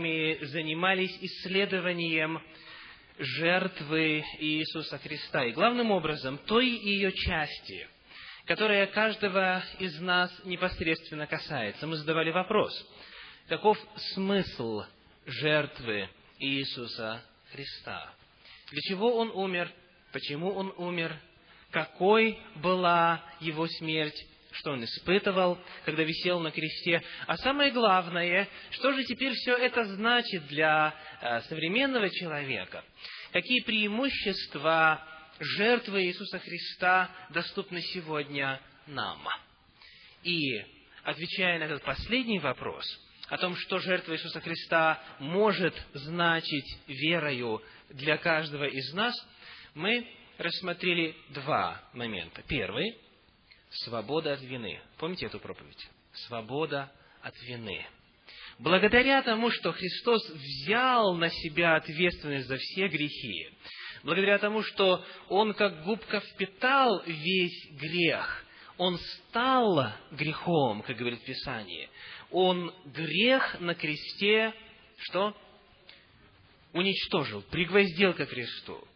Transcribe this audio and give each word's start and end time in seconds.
мы 0.00 0.38
занимались 0.42 1.16
исследованием 1.20 2.42
жертвы 3.18 4.24
Иисуса 4.38 4.98
Христа. 4.98 5.44
И 5.44 5.52
главным 5.52 5.90
образом 5.90 6.38
той 6.46 6.66
ее 6.66 7.12
части, 7.12 7.86
которая 8.46 8.86
каждого 8.86 9.62
из 9.78 10.00
нас 10.00 10.32
непосредственно 10.44 11.26
касается. 11.26 11.86
Мы 11.86 11.96
задавали 11.96 12.30
вопрос, 12.30 12.72
каков 13.48 13.78
смысл 14.14 14.82
жертвы 15.26 16.08
Иисуса 16.38 17.22
Христа? 17.52 18.14
Для 18.70 18.80
чего 18.82 19.16
Он 19.16 19.30
умер? 19.30 19.70
Почему 20.12 20.50
Он 20.52 20.72
умер? 20.78 21.14
Какой 21.70 22.38
была 22.56 23.22
Его 23.40 23.66
смерть? 23.66 24.26
Что 24.52 24.72
он 24.72 24.84
испытывал, 24.84 25.58
когда 25.84 26.02
висел 26.02 26.40
на 26.40 26.50
кресте. 26.50 27.02
А 27.26 27.36
самое 27.38 27.70
главное, 27.70 28.48
что 28.70 28.92
же 28.92 29.04
теперь 29.04 29.32
все 29.32 29.56
это 29.56 29.84
значит 29.84 30.46
для 30.48 30.94
э, 31.20 31.40
современного 31.42 32.10
человека? 32.10 32.84
Какие 33.32 33.62
преимущества 33.62 35.06
жертвы 35.38 36.04
Иисуса 36.04 36.38
Христа 36.38 37.10
доступны 37.30 37.80
сегодня 37.80 38.60
нам? 38.86 39.26
И, 40.24 40.62
отвечая 41.04 41.58
на 41.58 41.64
этот 41.64 41.82
последний 41.82 42.40
вопрос, 42.40 42.84
о 43.28 43.38
том, 43.38 43.54
что 43.54 43.78
жертва 43.78 44.14
Иисуса 44.14 44.40
Христа 44.40 45.00
может 45.20 45.74
значить 45.94 46.78
верою 46.88 47.62
для 47.90 48.16
каждого 48.16 48.64
из 48.64 48.92
нас, 48.92 49.14
мы 49.74 50.04
рассмотрели 50.38 51.14
два 51.28 51.80
момента. 51.92 52.42
Первый– 52.48 52.96
Свобода 53.70 54.32
от 54.32 54.42
вины. 54.42 54.80
Помните 54.98 55.26
эту 55.26 55.38
проповедь? 55.38 55.88
Свобода 56.26 56.92
от 57.22 57.40
вины. 57.42 57.86
Благодаря 58.58 59.22
тому, 59.22 59.50
что 59.50 59.72
Христос 59.72 60.28
взял 60.30 61.14
на 61.14 61.30
себя 61.30 61.76
ответственность 61.76 62.46
за 62.46 62.56
все 62.58 62.88
грехи, 62.88 63.48
благодаря 64.02 64.38
тому, 64.38 64.62
что 64.62 65.04
Он 65.28 65.54
как 65.54 65.84
губка 65.84 66.20
впитал 66.20 67.02
весь 67.06 67.70
грех, 67.72 68.44
Он 68.76 68.98
стал 68.98 69.92
грехом, 70.10 70.82
как 70.82 70.96
говорит 70.96 71.24
Писание. 71.24 71.88
Он 72.30 72.74
грех 72.86 73.60
на 73.60 73.74
кресте, 73.74 74.52
что? 74.98 75.36
Уничтожил, 76.72 77.42
пригвоздил 77.42 78.14
ко 78.14 78.26
кресту. 78.26 78.86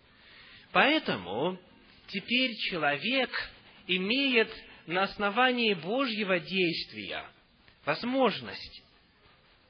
Поэтому 0.72 1.58
теперь 2.08 2.52
человек 2.70 3.30
имеет 3.86 4.50
на 4.86 5.04
основании 5.04 5.74
Божьего 5.74 6.38
действия 6.38 7.24
возможность, 7.84 8.82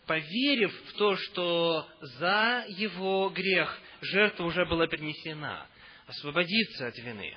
поверив 0.06 0.72
в 0.88 0.92
то, 0.94 1.16
что 1.16 1.88
за 2.00 2.64
его 2.68 3.28
грех 3.30 3.80
жертва 4.00 4.44
уже 4.44 4.64
была 4.66 4.86
принесена, 4.86 5.66
освободиться 6.06 6.88
от 6.88 6.98
вины. 6.98 7.36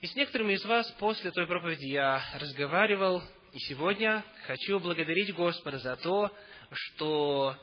И 0.00 0.06
с 0.06 0.14
некоторыми 0.14 0.54
из 0.54 0.64
вас 0.64 0.90
после 0.92 1.30
той 1.30 1.46
проповеди 1.46 1.86
я 1.86 2.22
разговаривал, 2.34 3.22
и 3.52 3.58
сегодня 3.68 4.24
хочу 4.46 4.78
благодарить 4.80 5.34
Господа 5.34 5.78
за 5.78 5.96
то, 5.96 6.34
что 6.72 7.56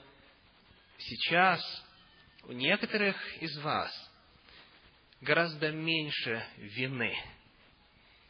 сейчас 0.98 1.62
у 2.44 2.52
некоторых 2.52 3.16
из 3.42 3.58
вас 3.60 3.92
гораздо 5.22 5.72
меньше 5.72 6.46
вины– 6.58 7.16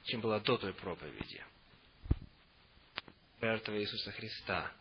чем 0.08 0.22
было 0.22 0.40
до 0.40 0.58
той 0.58 0.74
проповеди. 0.74 1.44
Жертва 3.42 3.80
Иисуса 3.80 4.12
Христа. 4.12 4.72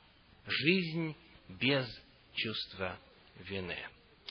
Жизнь 0.47 1.15
без 1.49 1.87
чувства 2.35 2.99
вины. 3.41 3.77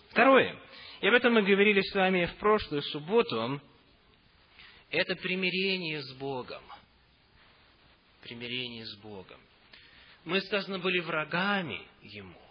Второе, 0.10 0.58
и 1.02 1.08
об 1.08 1.14
этом 1.14 1.34
мы 1.34 1.44
говорили 1.44 1.82
с 1.82 1.94
вами 1.94 2.26
в 2.26 2.36
прошлую 2.38 2.82
субботу, 2.82 3.62
это 4.90 5.16
примирение 5.16 6.02
с 6.02 6.14
Богом. 6.14 6.64
Примирение 8.22 8.86
с 8.86 8.96
Богом. 8.96 9.40
Мы, 10.24 10.42
сказано, 10.42 10.80
были 10.80 11.00
врагами 11.00 11.86
Ему. 12.02 12.42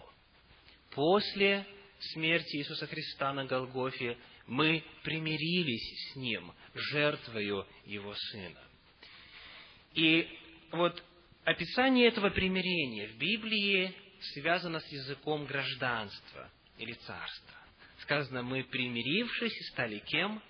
После 0.91 1.67
смерти 2.13 2.57
Иисуса 2.57 2.87
Христа 2.87 3.33
на 3.33 3.47
Голгофе 3.47 4.17
мы 4.47 4.85
примирились 5.03 6.13
с 6.13 6.17
Ним 6.17 6.53
жертвою 6.75 7.67
Его 7.87 8.15
Сына. 8.15 8.61
И 9.95 10.29
вот 10.73 11.03
описание 11.45 12.09
этого 12.09 12.31
примирения 12.31 13.09
в 13.09 13.17
Библии 13.17 13.95
связано 14.35 14.81
с 14.81 14.93
языком 14.93 15.47
гражданства 15.47 16.51
или 16.79 16.93
царства. 16.95 17.59
Сказано, 18.01 18.43
мы 18.43 18.65
примирившись 18.65 19.69
стали 19.73 19.99
кем? 19.99 20.43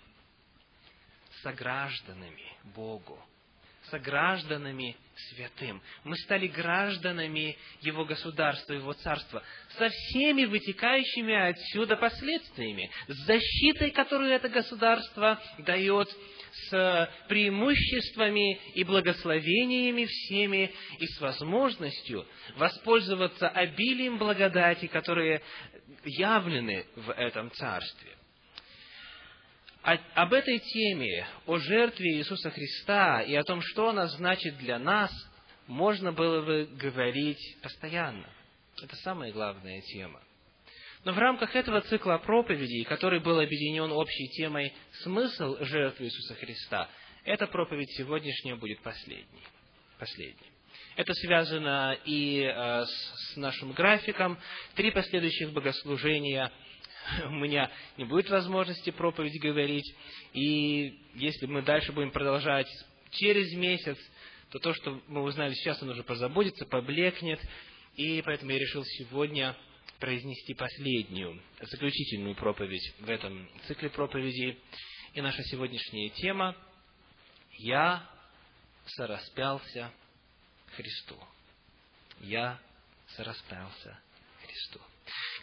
Согражданами 1.42 2.56
Богу 2.74 3.22
согражданами 3.90 4.96
святым. 5.30 5.82
Мы 6.04 6.16
стали 6.18 6.48
гражданами 6.48 7.56
Его 7.80 8.04
государства, 8.04 8.72
Его 8.72 8.92
царства, 8.94 9.42
со 9.78 9.88
всеми 9.88 10.44
вытекающими 10.44 11.50
отсюда 11.50 11.96
последствиями, 11.96 12.90
с 13.08 13.26
защитой, 13.26 13.90
которую 13.90 14.30
это 14.30 14.48
государство 14.48 15.40
дает, 15.58 16.08
с 16.70 17.10
преимуществами 17.28 18.56
и 18.74 18.84
благословениями 18.84 20.04
всеми, 20.04 20.72
и 20.98 21.06
с 21.06 21.20
возможностью 21.20 22.26
воспользоваться 22.56 23.48
обилием 23.48 24.18
благодати, 24.18 24.86
которые 24.86 25.42
явлены 26.04 26.86
в 26.96 27.10
этом 27.12 27.50
царстве 27.50 28.13
об 29.84 30.32
этой 30.32 30.58
теме, 30.60 31.26
о 31.44 31.58
жертве 31.58 32.16
Иисуса 32.16 32.50
Христа 32.50 33.20
и 33.20 33.34
о 33.34 33.42
том, 33.42 33.60
что 33.60 33.90
она 33.90 34.06
значит 34.06 34.56
для 34.56 34.78
нас, 34.78 35.12
можно 35.66 36.10
было 36.10 36.40
бы 36.40 36.66
говорить 36.72 37.58
постоянно. 37.62 38.26
Это 38.82 38.96
самая 38.96 39.30
главная 39.30 39.82
тема. 39.82 40.22
Но 41.04 41.12
в 41.12 41.18
рамках 41.18 41.54
этого 41.54 41.82
цикла 41.82 42.16
проповедей, 42.16 42.84
который 42.84 43.20
был 43.20 43.38
объединен 43.38 43.92
общей 43.92 44.28
темой 44.28 44.72
«Смысл 45.02 45.58
жертвы 45.60 46.06
Иисуса 46.06 46.34
Христа», 46.34 46.88
эта 47.24 47.46
проповедь 47.46 47.90
сегодняшняя 47.94 48.56
будет 48.56 48.80
последней. 48.80 49.44
последней. 49.98 50.50
Это 50.96 51.12
связано 51.12 51.98
и 52.06 52.40
э, 52.40 52.84
с 52.84 53.36
нашим 53.36 53.72
графиком. 53.72 54.38
Три 54.76 54.90
последующих 54.92 55.52
богослужения– 55.52 56.50
у 57.26 57.30
меня 57.30 57.70
не 57.96 58.04
будет 58.04 58.28
возможности 58.30 58.90
проповедь 58.90 59.40
говорить. 59.40 59.94
И 60.32 61.00
если 61.14 61.46
мы 61.46 61.62
дальше 61.62 61.92
будем 61.92 62.10
продолжать 62.10 62.68
через 63.10 63.52
месяц, 63.54 63.98
то 64.50 64.58
то, 64.58 64.74
что 64.74 65.00
мы 65.08 65.22
узнали 65.22 65.54
сейчас, 65.54 65.82
оно 65.82 65.92
уже 65.92 66.02
позабудется, 66.02 66.66
поблекнет. 66.66 67.40
И 67.96 68.22
поэтому 68.22 68.52
я 68.52 68.58
решил 68.58 68.84
сегодня 68.84 69.56
произнести 70.00 70.54
последнюю, 70.54 71.40
заключительную 71.60 72.34
проповедь 72.34 72.94
в 73.00 73.08
этом 73.08 73.48
цикле 73.66 73.90
проповедей. 73.90 74.58
И 75.14 75.20
наша 75.20 75.42
сегодняшняя 75.44 76.08
тема 76.10 76.56
«Я 77.58 78.08
сораспялся 78.86 79.92
Христу». 80.76 81.16
«Я 82.20 82.58
сораспялся 83.16 83.98
Христу». 84.44 84.80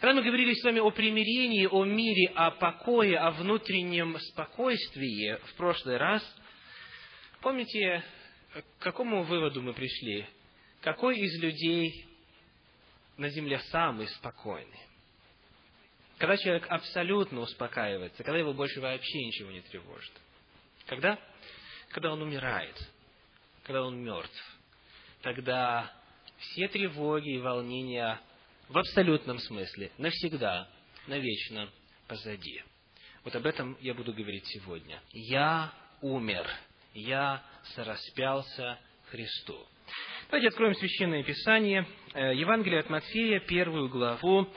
Когда 0.00 0.14
мы 0.14 0.22
говорили 0.22 0.54
с 0.54 0.64
вами 0.64 0.80
о 0.80 0.90
примирении, 0.90 1.66
о 1.66 1.84
мире, 1.84 2.32
о 2.34 2.50
покое, 2.50 3.18
о 3.18 3.30
внутреннем 3.30 4.18
спокойствии 4.18 5.38
в 5.46 5.54
прошлый 5.54 5.96
раз, 5.96 6.22
помните, 7.40 8.02
к 8.52 8.82
какому 8.82 9.22
выводу 9.22 9.62
мы 9.62 9.72
пришли? 9.72 10.26
Какой 10.80 11.16
из 11.18 11.40
людей 11.40 12.06
на 13.16 13.28
земле 13.28 13.60
самый 13.70 14.08
спокойный? 14.08 14.80
Когда 16.18 16.36
человек 16.36 16.66
абсолютно 16.68 17.40
успокаивается, 17.40 18.24
когда 18.24 18.38
его 18.38 18.52
больше 18.52 18.80
вообще 18.80 19.18
ничего 19.24 19.50
не 19.50 19.60
тревожит. 19.60 20.12
Когда? 20.86 21.18
Когда 21.90 22.12
он 22.12 22.22
умирает, 22.22 22.76
когда 23.62 23.84
он 23.84 24.02
мертв. 24.02 24.58
Тогда 25.22 25.92
все 26.38 26.66
тревоги 26.68 27.34
и 27.36 27.38
волнения 27.38 28.20
в 28.72 28.78
абсолютном 28.78 29.38
смысле, 29.38 29.92
навсегда, 29.98 30.68
навечно 31.06 31.68
позади. 32.08 32.62
Вот 33.22 33.36
об 33.36 33.46
этом 33.46 33.76
я 33.80 33.94
буду 33.94 34.12
говорить 34.12 34.46
сегодня. 34.46 35.00
Я 35.12 35.72
умер, 36.00 36.48
я 36.94 37.42
сораспялся 37.74 38.78
Христу. 39.10 39.66
Давайте 40.28 40.48
откроем 40.48 40.74
Священное 40.74 41.22
Писание, 41.22 41.86
э, 42.14 42.34
Евангелие 42.34 42.80
от 42.80 42.88
Матфея, 42.88 43.40
первую 43.40 43.90
главу, 43.90 44.48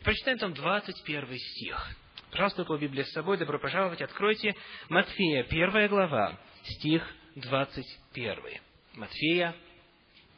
и 0.00 0.04
прочитаем 0.04 0.38
там 0.38 0.54
21 0.54 1.38
стих. 1.38 1.96
Пожалуйста, 2.30 2.64
по 2.64 2.78
Библии 2.78 3.02
с 3.02 3.12
собой, 3.12 3.36
добро 3.36 3.58
пожаловать, 3.58 4.00
откройте 4.00 4.54
Матфея, 4.88 5.44
первая 5.44 5.88
глава, 5.88 6.38
стих 6.64 7.06
21. 7.36 8.60
Матфея, 8.94 9.54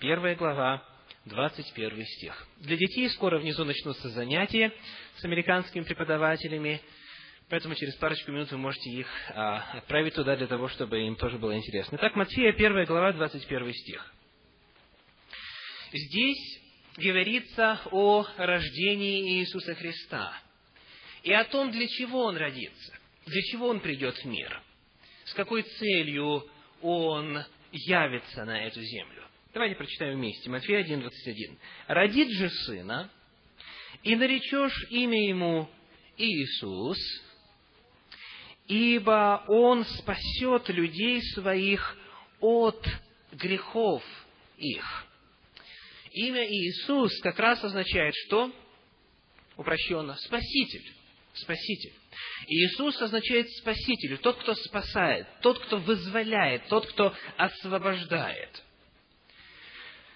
первая 0.01 0.35
глава, 0.35 0.85
21 1.27 2.05
стих. 2.07 2.47
Для 2.59 2.77
детей 2.77 3.09
скоро 3.11 3.39
внизу 3.39 3.65
начнутся 3.65 4.09
занятия 4.11 4.73
с 5.17 5.25
американскими 5.25 5.83
преподавателями, 5.83 6.81
поэтому 7.49 7.75
через 7.75 7.95
парочку 7.97 8.33
минут 8.33 8.51
вы 8.51 8.59
можете 8.59 8.91
их 8.91 9.07
а, 9.31 9.79
отправить 9.79 10.15
туда 10.15 10.37
для 10.37 10.47
того, 10.47 10.69
чтобы 10.69 11.01
им 11.03 11.17
тоже 11.17 11.39
было 11.39 11.57
интересно. 11.57 11.97
Итак, 11.97 12.17
Матфея, 12.17 12.53
1 12.53 12.85
глава, 12.87 13.13
21 13.13 13.73
стих. 13.75 14.15
Здесь 15.93 16.61
говорится 16.97 17.81
о 17.91 18.27
рождении 18.37 19.41
Иисуса 19.41 19.75
Христа 19.75 20.33
и 21.23 21.33
о 21.33 21.45
том, 21.45 21.71
для 21.71 21.87
чего 21.87 22.25
Он 22.25 22.37
родится, 22.37 22.99
для 23.27 23.43
чего 23.43 23.69
Он 23.69 23.81
придет 23.81 24.17
в 24.17 24.25
мир, 24.25 24.63
с 25.25 25.35
какой 25.35 25.63
целью 25.63 26.49
Он 26.81 27.45
явится 27.73 28.45
на 28.45 28.65
эту 28.67 28.81
землю. 28.81 29.30
Давайте 29.53 29.75
прочитаем 29.75 30.17
вместе. 30.17 30.49
Матфея 30.49 30.79
1, 30.79 31.01
21. 31.01 31.59
«Родит 31.89 32.31
же 32.31 32.49
сына, 32.51 33.11
и 34.05 34.15
наречешь 34.15 34.87
имя 34.91 35.29
ему 35.29 35.69
Иисус, 36.17 36.99
ибо 38.69 39.45
он 39.49 39.85
спасет 39.85 40.69
людей 40.69 41.21
своих 41.35 41.99
от 42.39 42.87
грехов 43.33 44.05
их». 44.57 45.07
Имя 46.13 46.47
Иисус 46.47 47.21
как 47.21 47.39
раз 47.41 47.63
означает 47.65 48.15
что? 48.27 48.53
Упрощенно. 49.57 50.15
Спаситель. 50.15 50.95
Спаситель. 51.35 51.93
Иисус 52.47 53.03
означает 53.03 53.51
Спаситель, 53.51 54.19
тот, 54.19 54.41
кто 54.43 54.55
спасает, 54.55 55.27
тот, 55.43 55.59
кто 55.59 55.79
вызволяет, 55.79 56.69
тот, 56.69 56.87
кто 56.87 57.15
освобождает. 57.37 58.63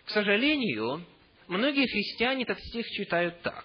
К 0.04 0.10
сожалению, 0.10 1.04
многие 1.48 1.86
христиане 1.86 2.44
этот 2.44 2.60
стих 2.60 2.86
читают 2.88 3.40
так. 3.42 3.64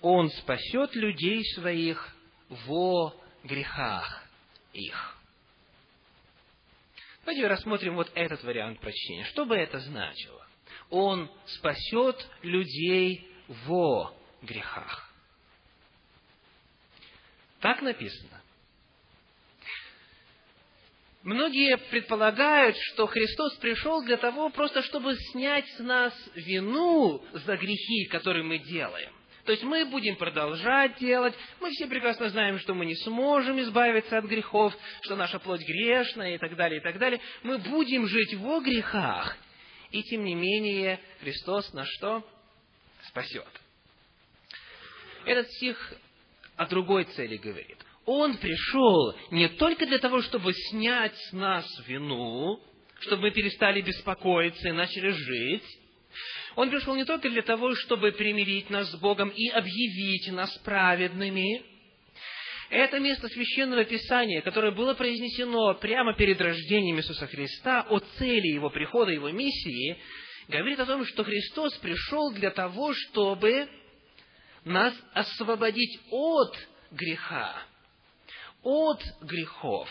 Он 0.00 0.30
спасет 0.30 0.94
людей 0.94 1.44
своих 1.54 2.16
во 2.48 3.14
грехах 3.44 4.26
их. 4.72 5.16
Давайте 7.24 7.46
рассмотрим 7.46 7.94
вот 7.94 8.10
этот 8.14 8.42
вариант 8.42 8.80
прочтения. 8.80 9.24
Что 9.26 9.44
бы 9.44 9.56
это 9.56 9.78
значило? 9.78 10.44
Он 10.90 11.30
спасет 11.46 12.28
людей 12.42 13.28
во 13.46 14.12
грехах. 14.42 15.12
Так 17.60 17.80
написано. 17.80 18.41
Многие 21.22 21.76
предполагают, 21.76 22.76
что 22.76 23.06
Христос 23.06 23.54
пришел 23.56 24.02
для 24.02 24.16
того, 24.16 24.50
просто 24.50 24.82
чтобы 24.82 25.14
снять 25.30 25.68
с 25.76 25.78
нас 25.78 26.12
вину 26.34 27.22
за 27.32 27.56
грехи, 27.56 28.06
которые 28.06 28.42
мы 28.42 28.58
делаем. 28.58 29.12
То 29.44 29.52
есть 29.52 29.64
мы 29.64 29.84
будем 29.84 30.16
продолжать 30.16 30.98
делать, 30.98 31.34
мы 31.60 31.70
все 31.70 31.86
прекрасно 31.86 32.28
знаем, 32.28 32.58
что 32.58 32.74
мы 32.74 32.86
не 32.86 32.94
сможем 32.96 33.60
избавиться 33.60 34.18
от 34.18 34.24
грехов, 34.24 34.76
что 35.02 35.16
наша 35.16 35.38
плоть 35.38 35.66
грешная 35.66 36.36
и 36.36 36.38
так 36.38 36.56
далее, 36.56 36.80
и 36.80 36.82
так 36.82 36.98
далее. 36.98 37.20
Мы 37.42 37.58
будем 37.58 38.06
жить 38.06 38.34
во 38.34 38.60
грехах, 38.60 39.36
и 39.90 40.02
тем 40.04 40.24
не 40.24 40.34
менее 40.34 41.00
Христос 41.20 41.72
на 41.72 41.84
что? 41.84 42.24
Спасет. 43.08 43.48
Этот 45.24 45.50
стих 45.52 45.94
о 46.56 46.66
другой 46.66 47.04
цели 47.04 47.36
говорит. 47.36 47.78
Он 48.04 48.36
пришел 48.36 49.14
не 49.30 49.48
только 49.48 49.86
для 49.86 49.98
того, 49.98 50.22
чтобы 50.22 50.52
снять 50.52 51.16
с 51.16 51.32
нас 51.32 51.64
вину, 51.86 52.60
чтобы 53.00 53.22
мы 53.22 53.30
перестали 53.30 53.80
беспокоиться 53.80 54.68
и 54.68 54.72
начали 54.72 55.10
жить. 55.10 55.64
Он 56.56 56.68
пришел 56.68 56.94
не 56.94 57.04
только 57.04 57.30
для 57.30 57.42
того, 57.42 57.74
чтобы 57.74 58.12
примирить 58.12 58.70
нас 58.70 58.90
с 58.90 58.96
Богом 58.96 59.30
и 59.30 59.48
объявить 59.48 60.30
нас 60.32 60.50
праведными. 60.58 61.62
Это 62.70 62.98
место 63.00 63.28
Священного 63.28 63.84
Писания, 63.84 64.40
которое 64.40 64.72
было 64.72 64.94
произнесено 64.94 65.74
прямо 65.74 66.14
перед 66.14 66.40
рождением 66.40 66.98
Иисуса 66.98 67.26
Христа 67.26 67.82
о 67.82 67.98
цели 67.98 68.48
Его 68.48 68.70
прихода, 68.70 69.12
Его 69.12 69.30
миссии, 69.30 69.98
говорит 70.48 70.80
о 70.80 70.86
том, 70.86 71.04
что 71.04 71.22
Христос 71.22 71.74
пришел 71.78 72.32
для 72.32 72.50
того, 72.50 72.92
чтобы 72.94 73.68
нас 74.64 74.94
освободить 75.12 76.00
от 76.10 76.56
греха, 76.92 77.62
от 78.62 79.02
грехов. 79.22 79.88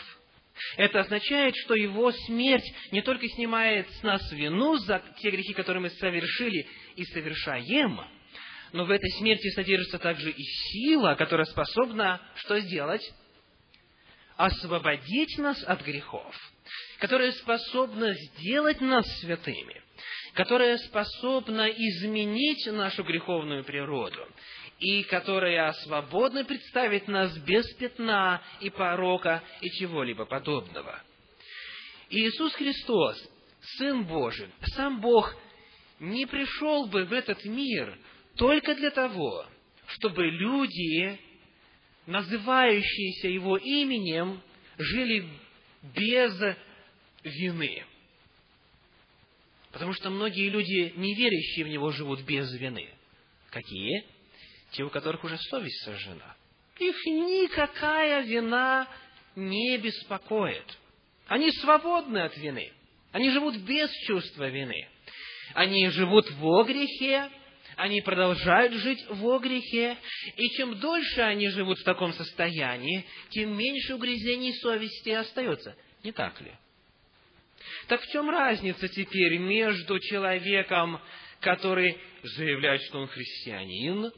Это 0.76 1.00
означает, 1.00 1.54
что 1.56 1.74
Его 1.74 2.12
смерть 2.12 2.72
не 2.90 3.02
только 3.02 3.26
снимает 3.28 3.88
с 3.90 4.02
нас 4.02 4.30
вину 4.32 4.76
за 4.76 5.02
те 5.18 5.30
грехи, 5.30 5.54
которые 5.54 5.82
мы 5.82 5.90
совершили 5.90 6.66
и 6.96 7.04
совершаем, 7.04 8.00
но 8.72 8.84
в 8.84 8.90
этой 8.90 9.10
смерти 9.12 9.50
содержится 9.50 9.98
также 9.98 10.30
и 10.30 10.42
сила, 10.42 11.14
которая 11.14 11.46
способна 11.46 12.20
что 12.36 12.58
сделать? 12.60 13.02
Освободить 14.36 15.38
нас 15.38 15.62
от 15.64 15.82
грехов, 15.82 16.34
которая 16.98 17.32
способна 17.32 18.14
сделать 18.14 18.80
нас 18.80 19.06
святыми, 19.20 19.82
которая 20.32 20.78
способна 20.78 21.68
изменить 21.68 22.66
нашу 22.66 23.04
греховную 23.04 23.62
природу, 23.62 24.26
и 24.82 25.04
которая 25.04 25.72
свободно 25.84 26.44
представит 26.44 27.06
нас 27.06 27.38
без 27.38 27.72
пятна 27.74 28.42
и 28.60 28.68
порока 28.68 29.40
и 29.60 29.70
чего-либо 29.70 30.24
подобного. 30.24 31.00
Иисус 32.10 32.52
Христос, 32.54 33.16
Сын 33.78 34.04
Божий, 34.04 34.48
сам 34.74 35.00
Бог 35.00 35.32
не 36.00 36.26
пришел 36.26 36.86
бы 36.88 37.04
в 37.04 37.12
этот 37.12 37.44
мир 37.44 37.96
только 38.36 38.74
для 38.74 38.90
того, 38.90 39.46
чтобы 39.86 40.26
люди, 40.26 41.20
называющиеся 42.06 43.28
Его 43.28 43.58
именем, 43.58 44.42
жили 44.78 45.28
без 45.94 46.56
вины. 47.22 47.84
Потому 49.70 49.92
что 49.92 50.10
многие 50.10 50.48
люди, 50.48 50.92
не 50.96 51.14
верящие 51.14 51.66
в 51.66 51.68
Него, 51.68 51.92
живут 51.92 52.22
без 52.22 52.52
вины. 52.52 52.90
Какие? 53.50 54.04
Те, 54.72 54.82
у 54.82 54.90
которых 54.90 55.24
уже 55.24 55.36
совесть 55.38 55.84
сожжена. 55.84 56.36
Их 56.78 56.96
никакая 57.06 58.22
вина 58.22 58.88
не 59.36 59.78
беспокоит. 59.78 60.66
Они 61.28 61.50
свободны 61.52 62.18
от 62.18 62.36
вины. 62.36 62.72
Они 63.12 63.30
живут 63.30 63.56
без 63.58 63.90
чувства 64.06 64.48
вины. 64.48 64.88
Они 65.54 65.88
живут 65.90 66.30
во 66.32 66.64
грехе, 66.64 67.30
они 67.76 68.00
продолжают 68.00 68.72
жить 68.74 69.04
во 69.08 69.38
грехе, 69.38 69.96
и 70.36 70.48
чем 70.56 70.78
дольше 70.78 71.20
они 71.20 71.48
живут 71.48 71.78
в 71.78 71.84
таком 71.84 72.12
состоянии, 72.12 73.06
тем 73.30 73.56
меньше 73.56 73.94
угрызений 73.94 74.54
совести 74.54 75.10
остается. 75.10 75.76
Не 76.02 76.12
так 76.12 76.40
ли? 76.40 76.52
Так 77.88 78.00
в 78.02 78.10
чем 78.12 78.30
разница 78.30 78.88
теперь 78.88 79.38
между 79.38 79.98
человеком, 80.00 81.00
который 81.40 81.98
заявляет, 82.22 82.82
что 82.82 83.00
он 83.00 83.08
христианин, 83.08 84.12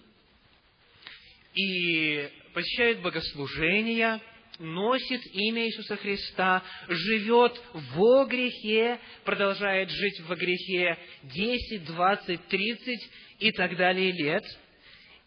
и 1.55 2.29
посещает 2.53 3.01
богослужения, 3.03 4.21
носит 4.59 5.23
имя 5.33 5.67
Иисуса 5.67 5.97
Христа, 5.97 6.63
живет 6.89 7.61
во 7.73 8.25
грехе, 8.27 9.01
продолжает 9.25 9.91
жить 9.91 10.21
во 10.21 10.37
грехе 10.37 10.99
10, 11.23 11.85
20, 11.85 12.47
30 12.49 13.11
и 13.41 13.53
так 13.53 13.77
далее 13.77 14.13
лет, 14.13 14.45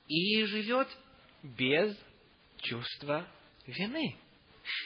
и 0.08 0.44
живет 0.46 0.88
без 1.44 1.98
чувства 2.62 3.28
вины. 3.66 4.16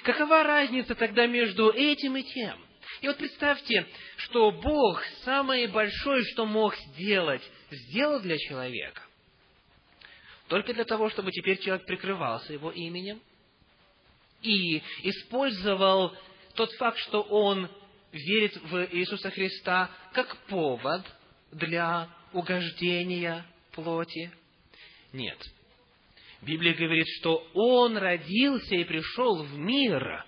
Какова 0.03 0.43
разница 0.43 0.95
тогда 0.95 1.27
между 1.27 1.69
этим 1.69 2.17
и 2.17 2.23
тем? 2.23 2.59
И 3.01 3.07
вот 3.07 3.17
представьте, 3.17 3.85
что 4.17 4.51
Бог 4.51 5.03
самое 5.23 5.67
большое, 5.67 6.23
что 6.33 6.45
мог 6.45 6.75
сделать, 6.75 7.41
сделал 7.71 8.19
для 8.19 8.37
человека 8.37 9.01
только 10.51 10.73
для 10.73 10.83
того, 10.83 11.09
чтобы 11.09 11.31
теперь 11.31 11.59
человек 11.59 11.85
прикрывался 11.85 12.51
его 12.51 12.71
именем 12.71 13.21
и 14.41 14.83
использовал 15.01 16.13
тот 16.55 16.69
факт, 16.73 16.97
что 16.97 17.21
он 17.21 17.69
верит 18.11 18.57
в 18.57 18.89
Иисуса 18.91 19.31
Христа 19.31 19.89
как 20.11 20.35
повод 20.47 21.05
для 21.53 22.09
угождения 22.33 23.45
плоти. 23.71 24.29
Нет. 25.13 25.41
Библия 26.41 26.73
говорит, 26.73 27.07
что 27.19 27.49
Он 27.53 27.95
родился 27.95 28.75
и 28.75 28.83
пришел 28.83 29.43
в 29.43 29.57
мир 29.57 30.25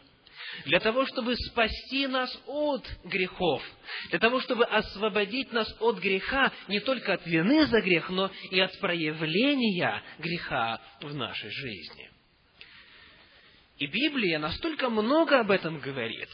для 0.65 0.79
того, 0.79 1.05
чтобы 1.05 1.35
спасти 1.35 2.07
нас 2.07 2.35
от 2.45 2.87
грехов, 3.03 3.63
для 4.09 4.19
того, 4.19 4.39
чтобы 4.41 4.65
освободить 4.65 5.51
нас 5.51 5.67
от 5.79 5.99
греха, 5.99 6.51
не 6.67 6.79
только 6.79 7.13
от 7.13 7.25
вины 7.25 7.65
за 7.65 7.81
грех, 7.81 8.09
но 8.09 8.31
и 8.51 8.59
от 8.59 8.77
проявления 8.79 10.01
греха 10.19 10.81
в 11.01 11.13
нашей 11.13 11.49
жизни. 11.49 12.09
И 13.77 13.87
Библия 13.87 14.39
настолько 14.39 14.89
много 14.89 15.39
об 15.39 15.51
этом 15.51 15.79
говорит, 15.79 16.29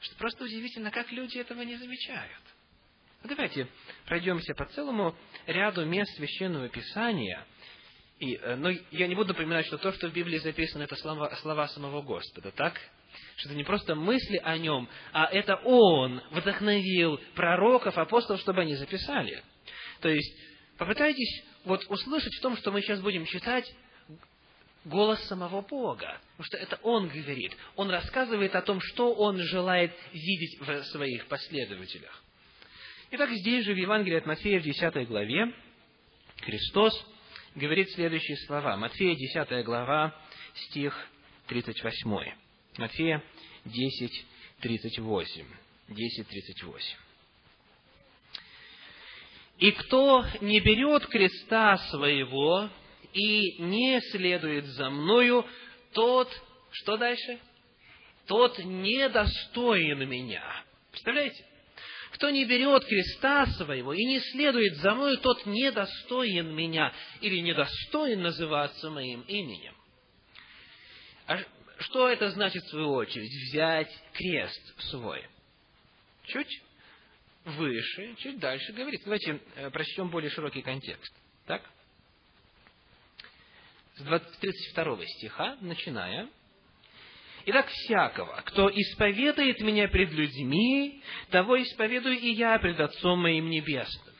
что 0.00 0.16
просто 0.16 0.44
удивительно, 0.44 0.90
как 0.90 1.10
люди 1.12 1.38
этого 1.38 1.62
не 1.62 1.76
замечают. 1.76 2.42
Давайте 3.24 3.68
пройдемся 4.06 4.54
по 4.54 4.64
целому 4.66 5.14
ряду 5.46 5.84
мест 5.84 6.16
Священного 6.16 6.68
Писания. 6.68 7.44
И, 8.22 8.40
но 8.56 8.70
я 8.92 9.08
не 9.08 9.16
буду 9.16 9.30
напоминать, 9.30 9.66
что 9.66 9.78
то, 9.78 9.92
что 9.92 10.08
в 10.08 10.12
Библии 10.12 10.38
записано, 10.38 10.84
это 10.84 10.94
слова, 10.94 11.34
слова 11.42 11.66
самого 11.66 12.02
Господа, 12.02 12.52
так? 12.52 12.80
Что 13.34 13.48
это 13.48 13.56
не 13.56 13.64
просто 13.64 13.96
мысли 13.96 14.40
о 14.44 14.56
нем, 14.58 14.88
а 15.12 15.26
это 15.26 15.56
Он 15.64 16.22
вдохновил 16.30 17.18
пророков, 17.34 17.98
апостолов, 17.98 18.40
чтобы 18.40 18.60
они 18.60 18.76
записали. 18.76 19.42
То 20.00 20.08
есть, 20.08 20.32
попытайтесь 20.78 21.42
вот 21.64 21.84
услышать 21.88 22.32
в 22.36 22.40
том, 22.42 22.56
что 22.58 22.70
мы 22.70 22.80
сейчас 22.82 23.00
будем 23.00 23.24
читать, 23.24 23.68
голос 24.84 25.20
самого 25.24 25.60
Бога. 25.60 26.20
Потому 26.36 26.44
что 26.44 26.58
это 26.58 26.78
Он 26.84 27.08
говорит. 27.08 27.56
Он 27.74 27.90
рассказывает 27.90 28.54
о 28.54 28.62
том, 28.62 28.80
что 28.80 29.12
Он 29.14 29.36
желает 29.38 29.92
видеть 30.12 30.60
в 30.60 30.84
своих 30.92 31.26
последователях. 31.26 32.22
Итак, 33.10 33.30
здесь 33.30 33.64
же 33.64 33.74
в 33.74 33.78
Евангелии 33.78 34.18
от 34.18 34.26
Матфея 34.26 34.60
в 34.60 34.62
10 34.62 35.08
главе 35.08 35.52
Христос 36.42 37.04
говорит 37.54 37.90
следующие 37.92 38.36
слова. 38.46 38.76
Матфея 38.76 39.14
10 39.14 39.64
глава, 39.64 40.14
стих 40.54 40.96
38. 41.48 42.34
Матфея 42.78 43.22
10, 43.64 44.26
38. 44.60 45.46
10, 45.88 46.28
38. 46.28 46.96
«И 49.58 49.70
кто 49.72 50.24
не 50.40 50.60
берет 50.60 51.06
креста 51.06 51.76
своего 51.90 52.68
и 53.12 53.62
не 53.62 54.00
следует 54.10 54.64
за 54.66 54.90
мною, 54.90 55.46
тот, 55.92 56.28
что 56.70 56.96
дальше? 56.96 57.38
Тот 58.26 58.58
недостоин 58.58 60.08
меня». 60.08 60.42
Представляете? 60.90 61.44
Кто 62.12 62.28
не 62.30 62.44
берет 62.44 62.84
креста 62.84 63.46
своего 63.46 63.94
и 63.94 64.04
не 64.04 64.20
следует 64.20 64.76
за 64.76 64.94
мною, 64.94 65.18
тот 65.18 65.46
недостоин 65.46 66.54
меня 66.54 66.92
или 67.20 67.38
недостоин 67.38 68.20
называться 68.22 68.90
моим 68.90 69.22
именем. 69.22 69.74
А 71.26 71.38
что 71.78 72.08
это 72.08 72.30
значит, 72.30 72.62
в 72.64 72.70
свою 72.70 72.92
очередь, 72.92 73.32
взять 73.48 73.90
крест 74.12 74.80
свой? 74.90 75.26
Чуть 76.24 76.62
выше, 77.44 78.14
чуть 78.18 78.38
дальше 78.38 78.72
говорит. 78.72 79.00
Давайте 79.04 79.40
э, 79.56 79.70
прочтем 79.70 80.10
более 80.10 80.30
широкий 80.30 80.62
контекст. 80.62 81.12
Так? 81.46 81.62
С 83.96 84.02
32 84.02 85.06
стиха, 85.06 85.56
начиная. 85.60 86.28
Итак, 87.44 87.68
всякого, 87.68 88.42
кто 88.44 88.70
исповедует 88.70 89.60
меня 89.60 89.88
пред 89.88 90.12
людьми, 90.12 91.02
того 91.30 91.60
исповедую 91.60 92.18
и 92.18 92.30
я 92.30 92.58
пред 92.58 92.78
Отцом 92.78 93.20
моим 93.20 93.50
Небесным. 93.50 94.14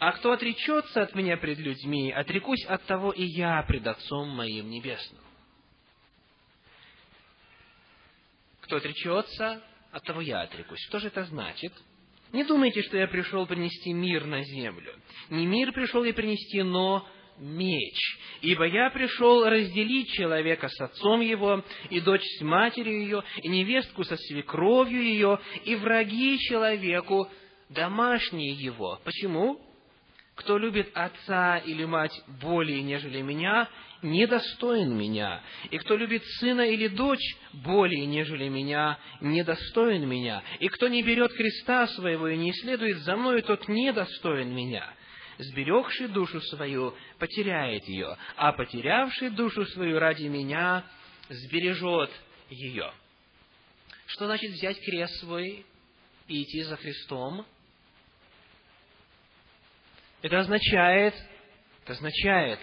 А 0.00 0.12
кто 0.12 0.32
отречется 0.32 1.02
от 1.02 1.14
меня 1.14 1.36
пред 1.36 1.58
людьми, 1.58 2.10
отрекусь 2.10 2.64
от 2.64 2.84
того 2.84 3.12
и 3.12 3.24
я 3.24 3.62
пред 3.62 3.86
Отцом 3.86 4.30
моим 4.30 4.68
Небесным. 4.68 5.22
Кто 8.62 8.76
отречется, 8.76 9.62
от 9.92 10.02
того 10.02 10.20
я 10.20 10.40
отрекусь. 10.40 10.80
Что 10.88 10.98
же 10.98 11.08
это 11.08 11.24
значит? 11.24 11.72
Не 12.32 12.42
думайте, 12.42 12.82
что 12.82 12.96
я 12.96 13.06
пришел 13.06 13.46
принести 13.46 13.92
мир 13.92 14.24
на 14.24 14.42
землю. 14.42 14.92
Не 15.30 15.46
мир 15.46 15.70
пришел 15.72 16.02
я 16.02 16.12
принести, 16.12 16.62
но 16.62 17.06
меч. 17.38 17.96
Ибо 18.42 18.64
я 18.64 18.90
пришел 18.90 19.44
разделить 19.44 20.10
человека 20.12 20.68
с 20.68 20.80
отцом 20.80 21.20
его, 21.20 21.64
и 21.90 22.00
дочь 22.00 22.24
с 22.38 22.42
матерью 22.42 23.00
ее, 23.00 23.22
и 23.42 23.48
невестку 23.48 24.04
со 24.04 24.16
свекровью 24.16 25.02
ее, 25.02 25.38
и 25.64 25.74
враги 25.76 26.38
человеку 26.38 27.28
домашние 27.68 28.52
его. 28.52 29.00
Почему? 29.04 29.60
Кто 30.36 30.58
любит 30.58 30.90
отца 30.94 31.58
или 31.58 31.84
мать 31.84 32.20
более, 32.40 32.82
нежели 32.82 33.22
меня, 33.22 33.68
недостоин 34.02 34.96
меня. 34.96 35.40
И 35.70 35.78
кто 35.78 35.96
любит 35.96 36.24
сына 36.40 36.62
или 36.62 36.88
дочь 36.88 37.36
более, 37.52 38.04
нежели 38.06 38.48
меня, 38.48 38.98
недостоин 39.20 40.08
меня. 40.08 40.42
И 40.58 40.68
кто 40.68 40.88
не 40.88 41.02
берет 41.02 41.32
креста 41.32 41.86
своего 41.88 42.28
и 42.28 42.36
не 42.36 42.52
следует 42.52 42.98
за 42.98 43.16
мною, 43.16 43.42
тот 43.42 43.68
недостоин 43.68 44.52
меня 44.54 44.92
сберегший 45.38 46.08
душу 46.08 46.40
свою, 46.40 46.94
потеряет 47.18 47.84
ее, 47.88 48.16
а 48.36 48.52
потерявший 48.52 49.30
душу 49.30 49.64
свою 49.66 49.98
ради 49.98 50.26
меня, 50.26 50.84
сбережет 51.28 52.10
ее. 52.50 52.92
Что 54.06 54.26
значит 54.26 54.52
взять 54.52 54.78
крест 54.84 55.14
свой 55.20 55.64
и 56.28 56.42
идти 56.42 56.62
за 56.62 56.76
Христом? 56.76 57.46
Это 60.22 60.38
означает, 60.38 61.14
это 61.82 61.92
означает 61.92 62.60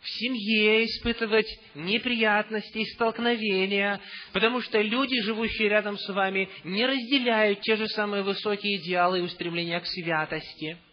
в 0.00 0.08
семье 0.18 0.84
испытывать 0.84 1.46
неприятности 1.76 2.78
и 2.78 2.84
столкновения, 2.86 4.00
потому 4.32 4.60
что 4.60 4.80
люди, 4.80 5.20
живущие 5.22 5.68
рядом 5.68 5.96
с 5.96 6.12
вами, 6.12 6.48
не 6.64 6.84
разделяют 6.84 7.60
те 7.60 7.76
же 7.76 7.86
самые 7.88 8.24
высокие 8.24 8.78
идеалы 8.78 9.20
и 9.20 9.22
устремления 9.22 9.78
к 9.80 9.86
святости– 9.86 10.76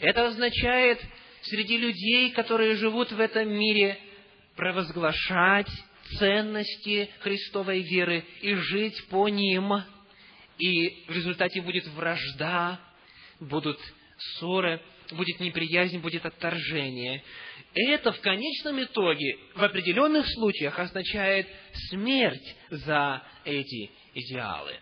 это 0.00 0.28
означает 0.28 1.00
среди 1.42 1.76
людей, 1.76 2.30
которые 2.32 2.76
живут 2.76 3.12
в 3.12 3.20
этом 3.20 3.48
мире, 3.48 3.98
провозглашать 4.56 5.70
ценности 6.18 7.08
Христовой 7.20 7.82
веры 7.82 8.24
и 8.42 8.54
жить 8.54 9.08
по 9.08 9.28
ним. 9.28 9.72
И 10.58 11.04
в 11.08 11.12
результате 11.12 11.62
будет 11.62 11.86
вражда, 11.88 12.80
будут 13.40 13.78
ссоры, 14.18 14.80
будет 15.12 15.40
неприязнь, 15.40 15.98
будет 15.98 16.26
отторжение. 16.26 17.22
Это 17.74 18.12
в 18.12 18.20
конечном 18.20 18.82
итоге, 18.82 19.38
в 19.54 19.62
определенных 19.62 20.26
случаях, 20.28 20.78
означает 20.78 21.48
смерть 21.88 22.56
за 22.70 23.22
эти 23.44 23.90
идеалы. 24.14 24.78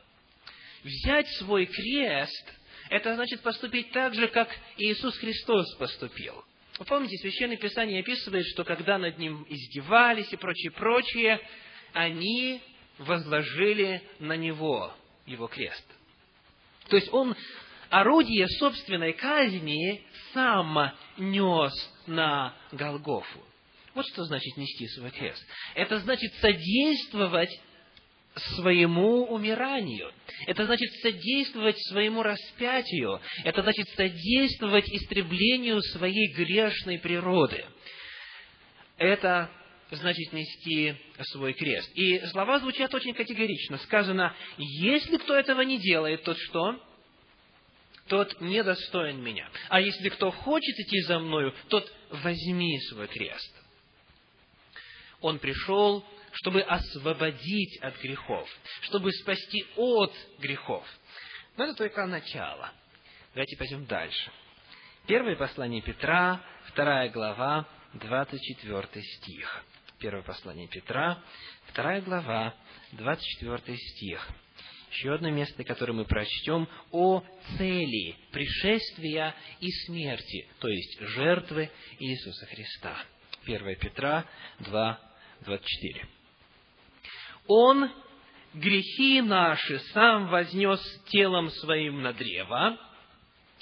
Взять 0.82 1.28
свой 1.38 1.66
крест 1.66 2.58
это 2.90 3.14
значит 3.14 3.40
поступить 3.42 3.90
так 3.92 4.14
же, 4.14 4.28
как 4.28 4.49
Иисус 4.76 5.16
Христос 5.18 5.75
поступил. 5.76 6.45
Вы 6.78 6.85
помните, 6.85 7.16
Священное 7.18 7.57
Писание 7.57 8.00
описывает, 8.00 8.47
что 8.47 8.64
когда 8.64 8.99
над 8.99 9.18
Ним 9.18 9.45
издевались 9.49 10.33
и 10.33 10.37
прочее, 10.37 10.71
прочее, 10.71 11.40
они 11.92 12.61
возложили 12.99 14.02
на 14.21 14.37
Него 14.37 14.92
Его 15.26 15.49
крест. 15.49 15.85
То 16.88 16.97
есть 16.97 17.12
Он 17.12 17.35
орудие 17.90 18.47
собственной 18.49 19.12
казни 19.12 20.02
сам 20.33 20.92
нес 21.16 21.73
на 22.07 22.54
Голгофу. 22.73 23.45
Вот 23.95 24.07
что 24.12 24.25
значит 24.25 24.57
нести 24.57 24.87
свой 24.88 25.11
крест. 25.11 25.45
Это 25.75 25.99
значит 25.99 26.33
содействовать 26.35 27.50
своему 28.57 29.25
умиранию. 29.25 30.12
Это 30.47 30.64
значит 30.66 30.90
содействовать 31.02 31.78
своему 31.88 32.23
распятию. 32.23 33.21
Это 33.45 33.62
значит 33.62 33.88
содействовать 33.90 34.88
истреблению 34.88 35.80
своей 35.83 36.33
грешной 36.35 36.99
природы. 36.99 37.64
Это 38.97 39.50
значит 39.90 40.33
нести 40.33 40.95
свой 41.33 41.54
крест. 41.54 41.90
И 41.95 42.21
слова 42.26 42.59
звучат 42.59 42.92
очень 42.95 43.14
категорично. 43.14 43.78
Сказано, 43.78 44.35
если 44.57 45.16
кто 45.16 45.35
этого 45.37 45.62
не 45.62 45.78
делает, 45.78 46.23
тот 46.25 46.37
что? 46.38 46.83
Тот 48.09 48.40
недостоин 48.40 49.23
меня. 49.23 49.50
А 49.68 49.80
если 49.80 50.09
кто 50.09 50.30
хочет 50.30 50.78
идти 50.78 51.00
за 51.02 51.18
мною, 51.18 51.54
тот 51.68 51.92
возьми 52.11 52.78
свой 52.88 53.07
крест. 53.07 53.54
Он 55.21 55.38
пришел 55.38 56.04
чтобы 56.32 56.62
освободить 56.62 57.78
от 57.80 57.99
грехов, 58.00 58.49
чтобы 58.82 59.12
спасти 59.12 59.66
от 59.76 60.12
грехов. 60.38 60.87
Но 61.56 61.64
это 61.64 61.75
только 61.75 62.06
начало. 62.06 62.73
Давайте 63.35 63.56
пойдем 63.56 63.85
дальше. 63.87 64.30
Первое 65.06 65.37
послание 65.37 65.82
Петра, 65.82 66.40
вторая 66.66 67.08
глава, 67.11 67.66
24 67.94 69.02
стих. 69.02 69.64
Первое 69.99 70.23
послание 70.23 70.68
Петра, 70.68 71.23
вторая 71.66 72.00
глава, 72.02 72.54
24 72.92 73.76
стих. 73.76 74.28
Еще 74.90 75.14
одно 75.14 75.30
место, 75.30 75.64
которое 75.64 75.92
мы 75.92 76.04
прочтем, 76.04 76.68
о 76.92 77.23
цели 77.56 78.16
пришествия 78.32 79.35
и 79.61 79.70
смерти, 79.87 80.49
то 80.61 80.68
есть 80.68 81.00
жертвы 81.00 81.70
Иисуса 81.99 82.47
Христа. 82.47 82.97
1 83.44 83.76
Петра 83.76 84.25
2, 84.61 85.00
24. 85.40 86.17
Он 87.49 87.90
грехи 88.55 89.21
наши 89.21 89.78
сам 89.93 90.28
вознес 90.28 90.81
телом 91.09 91.50
своим 91.50 92.02
на 92.02 92.12
древо. 92.12 92.78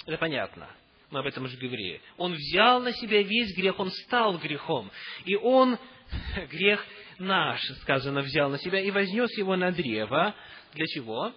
Это 0.05 0.17
понятно. 0.17 0.67
Мы 1.09 1.19
об 1.19 1.25
этом 1.25 1.45
уже 1.45 1.57
говорили. 1.57 2.01
Он 2.17 2.33
взял 2.33 2.81
на 2.81 2.91
себя 2.93 3.23
весь 3.23 3.55
грех, 3.55 3.79
он 3.79 3.89
стал 3.91 4.37
грехом. 4.37 4.91
И 5.25 5.35
он 5.35 5.77
грех 6.51 6.85
наш, 7.17 7.61
сказано, 7.81 8.21
взял 8.21 8.49
на 8.49 8.59
себя 8.59 8.79
и 8.79 8.91
вознес 8.91 9.35
его 9.37 9.55
на 9.55 9.71
древо. 9.71 10.35
Для 10.73 10.85
чего? 10.85 11.33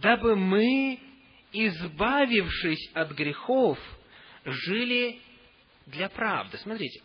дабы 0.00 0.36
мы, 0.36 0.98
избавившись 1.52 2.90
от 2.94 3.12
грехов, 3.12 3.78
жили 4.44 5.20
для 5.86 6.08
правды. 6.08 6.58
Смотрите, 6.58 7.02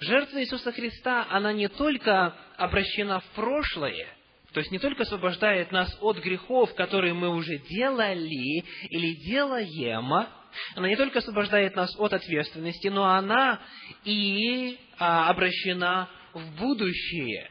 жертва 0.00 0.40
Иисуса 0.40 0.72
Христа, 0.72 1.26
она 1.30 1.52
не 1.52 1.68
только 1.68 2.34
обращена 2.56 3.20
в 3.20 3.24
прошлое, 3.34 4.08
то 4.52 4.60
есть 4.60 4.72
не 4.72 4.78
только 4.78 5.02
освобождает 5.02 5.70
нас 5.70 5.94
от 6.00 6.18
грехов, 6.18 6.74
которые 6.74 7.12
мы 7.12 7.28
уже 7.28 7.58
делали 7.58 8.64
или 8.88 9.14
делаем, 9.26 10.28
она 10.74 10.88
не 10.88 10.96
только 10.96 11.18
освобождает 11.18 11.76
нас 11.76 11.94
от 11.98 12.14
ответственности, 12.14 12.88
но 12.88 13.04
она 13.04 13.60
и 14.04 14.78
а, 14.98 15.28
обращена 15.28 16.08
в 16.32 16.58
будущее. 16.58 17.50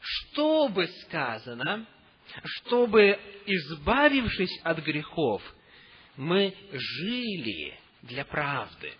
Чтобы 0.00 0.88
сказано, 1.04 1.86
чтобы, 2.44 3.18
избавившись 3.46 4.60
от 4.64 4.78
грехов, 4.78 5.42
мы 6.16 6.54
жили 6.72 7.78
для 8.02 8.24
правды. 8.24 8.92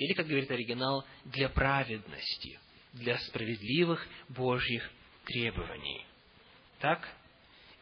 Или, 0.00 0.14
как 0.14 0.26
говорит 0.28 0.50
оригинал, 0.50 1.04
для 1.26 1.50
праведности, 1.50 2.58
для 2.94 3.18
справедливых 3.18 4.06
Божьих 4.30 4.90
требований. 5.26 6.06
Так? 6.80 7.06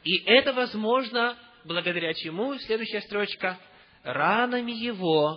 И 0.03 0.25
это 0.25 0.53
возможно 0.53 1.39
благодаря 1.65 2.13
чему? 2.15 2.59
Следующая 2.59 3.03
строчка. 3.03 3.57
Ранами 4.03 4.73
Его, 4.73 5.37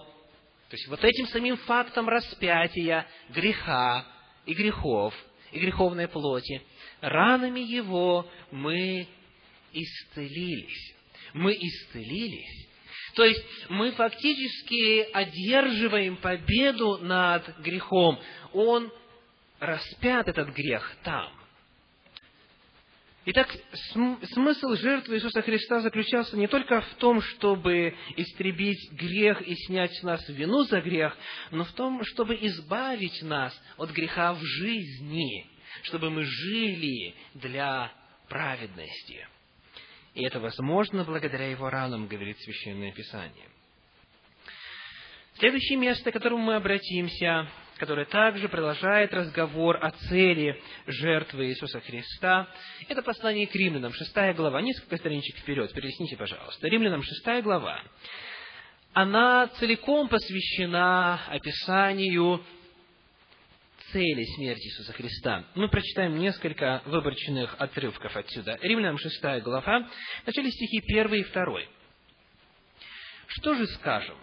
то 0.70 0.76
есть 0.76 0.88
вот 0.88 1.04
этим 1.04 1.28
самим 1.28 1.56
фактом 1.58 2.10
распятия 2.10 3.06
греха 3.30 4.04
и 4.48 4.56
грехов, 4.56 5.14
и 5.52 5.60
греховной 5.60 6.08
плоти, 6.08 6.64
ранами 7.00 7.60
Его 7.60 8.28
мы 8.50 9.08
исцелились. 9.72 10.96
Мы 11.34 11.54
исцелились. 11.54 12.70
То 13.16 13.24
есть 13.26 13.44
мы 13.70 13.92
фактически 13.92 15.12
одерживаем 15.12 16.18
победу 16.18 16.98
над 16.98 17.60
грехом. 17.60 18.20
Он 18.54 18.92
распят, 19.60 20.28
этот 20.28 20.50
грех, 20.50 20.96
там. 21.04 21.32
Итак, 23.24 23.56
смысл 24.34 24.74
жертвы 24.74 25.16
Иисуса 25.16 25.44
Христа 25.44 25.82
заключался 25.82 26.36
не 26.36 26.48
только 26.48 26.82
в 26.82 26.96
том, 26.96 27.22
чтобы 27.22 27.96
истребить 28.18 28.92
грех 28.94 29.44
и 29.44 29.54
снять 29.68 29.94
с 29.94 30.02
нас 30.02 30.28
вину 30.28 30.64
за 30.64 30.82
грех, 30.82 31.16
но 31.52 31.64
в 31.64 31.72
том, 31.74 32.04
чтобы 32.04 32.36
избавить 32.42 33.22
нас 33.22 33.54
от 33.78 33.92
греха 33.92 34.34
в 34.34 34.42
жизни, 34.42 35.46
чтобы 35.84 36.10
мы 36.10 36.24
жили 36.24 37.14
для 37.36 37.92
праведности. 38.28 39.28
И 40.14 40.24
это 40.26 40.40
возможно 40.40 41.04
благодаря 41.04 41.50
его 41.50 41.70
ранам, 41.70 42.08
говорит 42.08 42.38
Священное 42.40 42.92
Писание. 42.92 43.48
Следующее 45.36 45.78
место, 45.78 46.12
к 46.12 46.14
которому 46.14 46.44
мы 46.44 46.56
обратимся, 46.56 47.48
которое 47.78 48.06
также 48.06 48.50
продолжает 48.50 49.14
разговор 49.14 49.78
о 49.82 49.92
цели 49.92 50.62
жертвы 50.86 51.48
Иисуса 51.48 51.80
Христа, 51.80 52.48
это 52.90 53.02
послание 53.02 53.48
к 53.48 53.56
римлянам, 53.56 53.94
шестая 53.94 54.34
глава. 54.34 54.62
Несколько 54.62 54.98
страничек 54.98 55.38
вперед, 55.38 55.74
перелистните, 55.74 56.18
пожалуйста. 56.18 56.68
Римлянам, 56.68 57.02
шестая 57.02 57.42
глава. 57.42 57.82
Она 58.94 59.48
целиком 59.60 60.10
посвящена 60.10 61.22
описанию 61.28 62.44
цели 63.92 64.24
смерти 64.36 64.68
Иисуса 64.68 64.94
Христа. 64.94 65.46
Мы 65.56 65.68
прочитаем 65.70 66.18
несколько 66.18 66.82
выборочных 66.86 67.56
отрывков 67.60 68.16
отсюда. 68.16 68.58
Римлянам 68.62 68.98
6 68.98 69.22
глава, 69.44 69.90
в 70.24 70.28
начале 70.28 70.50
стихи 70.52 70.80
1 70.80 71.14
и 71.14 71.24
2. 71.24 71.62
Что 73.28 73.56
же 73.56 73.68
скажем? 73.68 74.18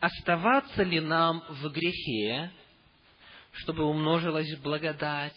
Оставаться 0.00 0.82
ли 0.82 1.00
нам 1.00 1.44
в 1.48 1.68
грехе, 1.70 2.50
чтобы 3.52 3.84
умножилась 3.84 4.54
благодать? 4.58 5.36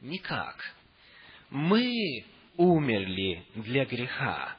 Никак. 0.00 0.56
Мы 1.50 2.24
умерли 2.56 3.44
для 3.54 3.84
греха. 3.84 4.56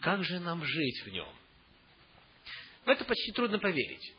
Как 0.00 0.24
же 0.24 0.40
нам 0.40 0.64
жить 0.64 1.02
в 1.04 1.08
нем? 1.10 1.28
В 2.84 2.88
это 2.88 3.04
почти 3.04 3.32
трудно 3.32 3.58
поверить. 3.58 4.14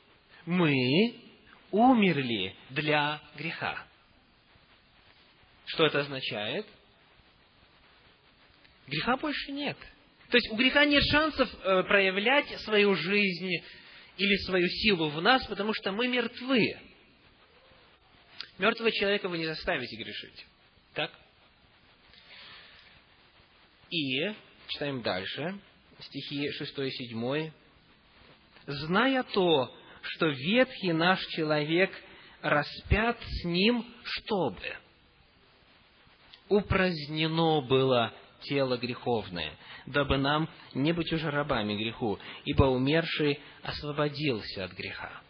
Мы 0.46 1.33
умерли 1.74 2.56
для 2.70 3.20
греха. 3.36 3.84
Что 5.66 5.88
это 5.88 6.02
означает? 6.02 6.68
Греха 8.88 9.18
больше 9.18 9.52
нет. 9.52 9.78
То 10.30 10.38
есть 10.38 10.52
у 10.52 10.56
греха 10.56 10.86
нет 10.86 11.04
шансов 11.12 11.50
э, 11.52 11.84
проявлять 11.84 12.48
свою 12.62 12.94
жизнь 12.96 13.50
или 14.18 14.36
свою 14.46 14.68
силу 14.68 15.10
в 15.10 15.22
нас, 15.22 15.46
потому 15.48 15.74
что 15.74 15.92
мы 15.92 16.08
мертвы. 16.08 16.80
Мертвого 18.60 18.92
человека 18.92 19.28
вы 19.28 19.40
не 19.40 19.46
заставите 19.46 19.96
грешить. 19.96 20.46
Так? 20.94 21.12
И, 23.90 24.32
читаем 24.68 25.02
дальше, 25.02 25.60
стихи 26.00 26.52
6 26.52 26.78
и 26.80 26.92
7. 26.92 27.52
«Зная 28.68 29.24
то, 29.24 29.76
что 30.04 30.28
ветхий 30.28 30.94
наш 30.94 31.20
человек 31.28 31.92
распят 32.42 33.18
с 33.22 33.46
ним, 33.46 33.86
чтобы 34.04 34.62
упразднено 36.50 37.62
было 37.62 38.14
тело 38.42 38.78
греховное, 38.78 39.54
дабы 39.86 40.18
нам 40.18 40.50
не 40.74 40.92
быть 40.92 41.12
уже 41.14 41.32
рабами 41.32 41.76
греху, 41.76 42.20
ибо 42.46 42.66
умерший 42.66 43.40
освободился 43.64 44.66
от 44.66 44.74
греха. 44.74 45.22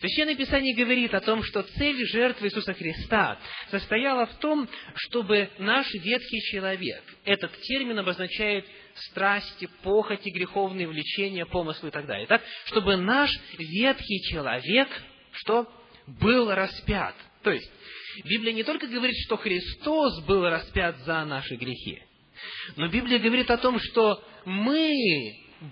Священное 0.00 0.34
Писание 0.34 0.74
говорит 0.74 1.14
о 1.14 1.20
том, 1.20 1.42
что 1.42 1.62
цель 1.62 2.04
жертвы 2.06 2.48
Иисуса 2.48 2.74
Христа 2.74 3.38
состояла 3.70 4.26
в 4.26 4.34
том, 4.38 4.68
чтобы 4.94 5.48
наш 5.58 5.86
ветхий 5.94 6.40
человек, 6.50 7.02
этот 7.24 7.52
термин 7.60 7.98
обозначает 7.98 8.66
страсти, 8.94 9.68
похоти, 9.82 10.28
греховные 10.30 10.86
влечения, 10.86 11.46
помыслы 11.46 11.88
и 11.88 11.92
так 11.92 12.06
далее. 12.06 12.26
Так, 12.26 12.42
чтобы 12.66 12.96
наш 12.96 13.30
ветхий 13.58 14.20
человек, 14.30 14.88
что 15.32 15.66
был 16.06 16.52
распят. 16.52 17.14
То 17.42 17.50
есть, 17.50 17.70
Библия 18.24 18.52
не 18.52 18.64
только 18.64 18.86
говорит, 18.86 19.16
что 19.26 19.36
Христос 19.36 20.22
был 20.24 20.48
распят 20.48 20.98
за 21.00 21.24
наши 21.24 21.56
грехи, 21.56 22.02
но 22.76 22.88
Библия 22.88 23.18
говорит 23.18 23.50
о 23.50 23.58
том, 23.58 23.78
что 23.78 24.22
мы 24.44 24.92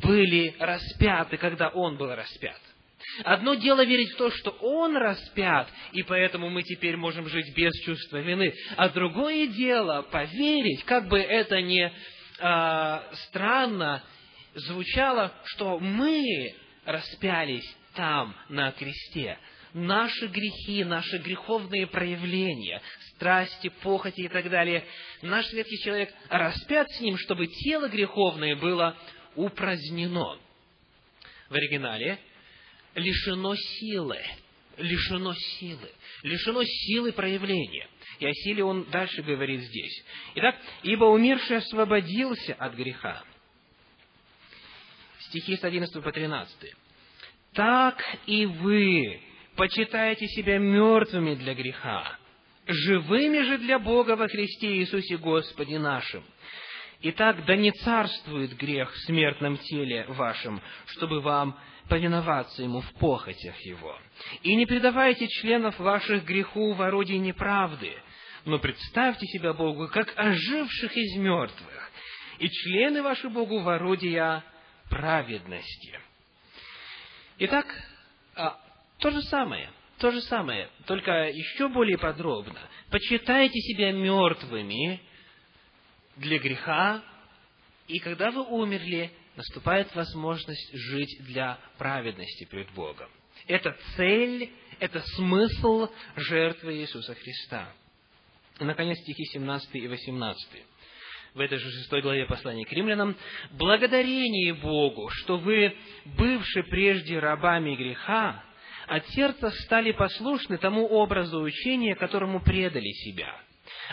были 0.02 0.54
распяты, 0.58 1.36
когда 1.36 1.68
Он 1.68 1.96
был 1.96 2.14
распят. 2.14 2.60
Одно 3.24 3.54
дело 3.54 3.84
верить 3.84 4.12
в 4.12 4.16
то, 4.16 4.30
что 4.30 4.50
Он 4.60 4.96
распят, 4.96 5.68
и 5.92 6.02
поэтому 6.02 6.50
мы 6.50 6.62
теперь 6.62 6.96
можем 6.96 7.28
жить 7.28 7.54
без 7.54 7.72
чувства 7.84 8.18
вины. 8.18 8.54
А 8.76 8.88
другое 8.88 9.48
дело 9.48 10.02
поверить, 10.02 10.84
как 10.84 11.08
бы 11.08 11.18
это 11.18 11.60
ни 11.60 11.92
э, 12.42 13.14
странно 13.28 14.02
звучало, 14.54 15.32
что 15.44 15.78
мы 15.78 16.54
распялись 16.84 17.76
там, 17.94 18.34
на 18.48 18.72
кресте. 18.72 19.38
Наши 19.72 20.26
грехи, 20.26 20.84
наши 20.84 21.18
греховные 21.18 21.86
проявления, 21.86 22.82
страсти, 23.14 23.68
похоти 23.82 24.22
и 24.22 24.28
так 24.28 24.50
далее, 24.50 24.84
наш 25.22 25.50
ветхий 25.52 25.78
человек 25.82 26.12
распят 26.28 26.90
с 26.90 27.00
ним, 27.00 27.16
чтобы 27.16 27.46
тело 27.46 27.88
греховное 27.88 28.56
было 28.56 28.96
упразднено. 29.34 30.38
В 31.48 31.54
оригинале 31.54 32.18
лишено 32.94 33.54
силы, 33.54 34.20
лишено 34.76 35.34
силы, 35.34 35.90
лишено 36.22 36.62
силы 36.64 37.12
проявления. 37.12 37.88
И 38.18 38.26
о 38.26 38.32
силе 38.32 38.64
он 38.64 38.84
дальше 38.90 39.22
говорит 39.22 39.60
здесь. 39.60 40.04
Итак, 40.36 40.56
ибо 40.82 41.04
умерший 41.04 41.58
освободился 41.58 42.54
от 42.54 42.74
греха. 42.74 43.22
Стихи 45.20 45.56
с 45.56 45.64
11 45.64 46.02
по 46.02 46.12
13. 46.12 46.74
Так 47.54 48.02
и 48.26 48.46
вы 48.46 49.20
почитаете 49.56 50.26
себя 50.28 50.58
мертвыми 50.58 51.34
для 51.34 51.54
греха, 51.54 52.18
живыми 52.66 53.42
же 53.42 53.58
для 53.58 53.78
Бога 53.78 54.16
во 54.16 54.28
Христе 54.28 54.78
Иисусе 54.78 55.16
Господе 55.16 55.78
нашим. 55.78 56.24
Итак, 57.04 57.44
да 57.46 57.56
не 57.56 57.72
царствует 57.72 58.56
грех 58.56 58.92
в 58.92 58.98
смертном 59.06 59.58
теле 59.58 60.04
вашем, 60.06 60.62
чтобы 60.86 61.20
вам 61.20 61.58
повиноваться 61.88 62.62
ему 62.62 62.80
в 62.80 62.92
похотях 62.94 63.58
его. 63.62 63.98
И 64.42 64.54
не 64.54 64.66
предавайте 64.66 65.26
членов 65.26 65.76
ваших 65.80 66.24
греху 66.24 66.74
в 66.74 66.80
орудии 66.80 67.14
неправды, 67.14 67.92
но 68.44 68.60
представьте 68.60 69.26
себя 69.26 69.52
Богу 69.52 69.88
как 69.88 70.12
оживших 70.16 70.96
из 70.96 71.16
мертвых, 71.16 71.90
и 72.38 72.48
члены 72.48 73.02
ваши 73.02 73.28
Богу 73.28 73.58
в 73.58 73.68
орудия 73.68 74.44
праведности. 74.88 75.98
Итак, 77.38 77.66
а, 78.36 78.60
то 78.98 79.10
же 79.10 79.22
самое, 79.22 79.72
то 79.98 80.12
же 80.12 80.20
самое, 80.22 80.70
только 80.86 81.30
еще 81.30 81.68
более 81.68 81.98
подробно. 81.98 82.60
Почитайте 82.92 83.58
себя 83.58 83.90
мертвыми 83.90 85.00
для 86.16 86.38
греха 86.38 87.02
И 87.88 87.98
когда 87.98 88.30
вы 88.30 88.42
умерли, 88.42 89.10
наступает 89.36 89.94
возможность 89.94 90.72
жить 90.72 91.24
для 91.24 91.58
праведности 91.78 92.44
перед 92.44 92.70
Богом. 92.72 93.10
Это 93.46 93.76
цель, 93.96 94.50
это 94.78 95.00
смысл 95.16 95.88
жертвы 96.16 96.76
Иисуса 96.76 97.14
Христа. 97.14 97.72
И, 98.60 98.64
наконец, 98.64 98.98
стихи 98.98 99.24
17 99.24 99.74
и 99.74 99.88
18 99.88 100.64
в 101.34 101.40
этой 101.40 101.58
же 101.58 101.70
шестой 101.70 102.02
главе 102.02 102.26
послания 102.26 102.64
к 102.64 102.72
римлянам, 102.72 103.16
«Благодарение 103.52 104.54
Богу, 104.54 105.08
что 105.08 105.38
вы, 105.38 105.74
бывшие 106.04 106.64
прежде 106.64 107.18
рабами 107.18 107.74
греха, 107.74 108.44
от 108.86 109.08
сердца 109.08 109.50
стали 109.64 109.92
послушны 109.92 110.58
тому 110.58 110.86
образу 110.86 111.40
учения, 111.40 111.94
которому 111.94 112.40
предали 112.40 112.90
себя. 112.90 113.34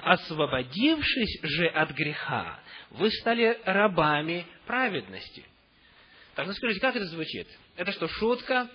Освободившись 0.03 1.39
же 1.43 1.67
от 1.67 1.91
греха, 1.91 2.59
вы 2.91 3.11
стали 3.11 3.59
рабами 3.65 4.45
праведности». 4.65 5.45
Так, 6.35 6.47
ну 6.47 6.53
скажите, 6.53 6.79
как 6.79 6.95
это 6.95 7.05
звучит? 7.05 7.47
Это 7.75 7.91
что, 7.91 8.07
шутка? 8.07 8.69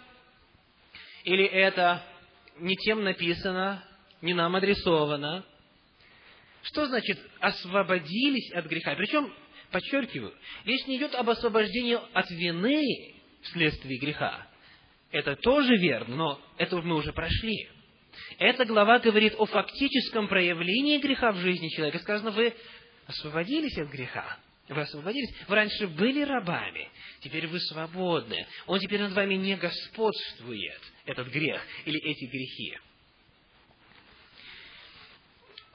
Или 1.24 1.44
это 1.44 2.02
не 2.58 2.76
тем 2.76 3.02
написано, 3.02 3.82
не 4.20 4.34
нам 4.34 4.54
адресовано? 4.54 5.44
Что 6.62 6.86
значит 6.86 7.18
освободились 7.40 8.52
от 8.52 8.66
греха? 8.66 8.94
Причем, 8.94 9.32
подчеркиваю, 9.70 10.34
речь 10.64 10.86
не 10.86 10.98
идет 10.98 11.14
об 11.14 11.30
освобождении 11.30 11.98
от 12.12 12.30
вины 12.30 12.82
вследствие 13.42 13.98
греха. 13.98 14.46
Это 15.10 15.36
тоже 15.36 15.76
верно, 15.76 16.16
но 16.16 16.40
это 16.58 16.76
мы 16.82 16.96
уже 16.96 17.12
прошли. 17.12 17.70
Эта 18.38 18.64
глава 18.64 18.98
говорит 18.98 19.34
о 19.38 19.46
фактическом 19.46 20.28
проявлении 20.28 20.98
греха 20.98 21.32
в 21.32 21.38
жизни 21.38 21.68
человека. 21.68 21.98
Сказано, 21.98 22.30
вы 22.30 22.54
освободились 23.06 23.76
от 23.78 23.88
греха. 23.88 24.38
Вы 24.68 24.80
освободились. 24.80 25.30
Вы 25.46 25.54
раньше 25.54 25.86
были 25.88 26.22
рабами, 26.22 26.88
теперь 27.20 27.46
вы 27.46 27.60
свободны. 27.60 28.46
Он 28.66 28.78
теперь 28.78 29.02
над 29.02 29.12
вами 29.12 29.34
не 29.34 29.56
господствует, 29.56 30.80
этот 31.04 31.28
грех 31.28 31.62
или 31.84 32.00
эти 32.00 32.24
грехи. 32.24 32.78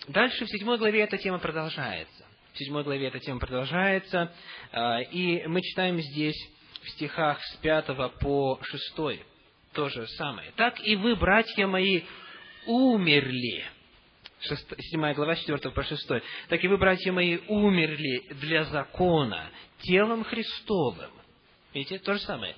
Дальше 0.08 0.46
в 0.46 0.50
седьмой 0.50 0.80
главе 0.80 1.02
эта 1.02 1.18
тема 1.18 1.38
продолжается. 1.38 2.26
В 2.54 2.58
седьмой 2.58 2.84
главе 2.84 3.08
эта 3.08 3.20
тема 3.20 3.40
продолжается, 3.40 4.34
а, 4.72 5.02
и 5.02 5.46
мы 5.46 5.62
читаем 5.62 6.02
здесь 6.02 6.50
в 6.82 6.90
стихах 6.90 7.40
с 7.44 7.58
пятого 7.58 8.10
по 8.10 8.60
шестой 8.64 9.24
то 9.74 9.88
же 9.90 10.08
самое. 10.08 10.52
«Так 10.56 10.84
и 10.86 10.96
вы, 10.96 11.16
братья 11.16 11.68
мои, 11.68 12.02
умерли». 12.66 13.64
Седьмая 14.42 15.14
глава, 15.14 15.36
с 15.36 15.40
4 15.42 15.72
по 15.72 15.84
6. 15.84 16.08
«Так 16.48 16.64
и 16.64 16.68
вы, 16.68 16.78
братья 16.78 17.12
мои, 17.12 17.40
умерли 17.48 18.24
для 18.42 18.64
закона 18.66 19.50
телом 19.82 20.24
Христовым». 20.24 21.12
Видите, 21.74 22.00
то 22.00 22.14
же 22.14 22.20
самое. 22.22 22.56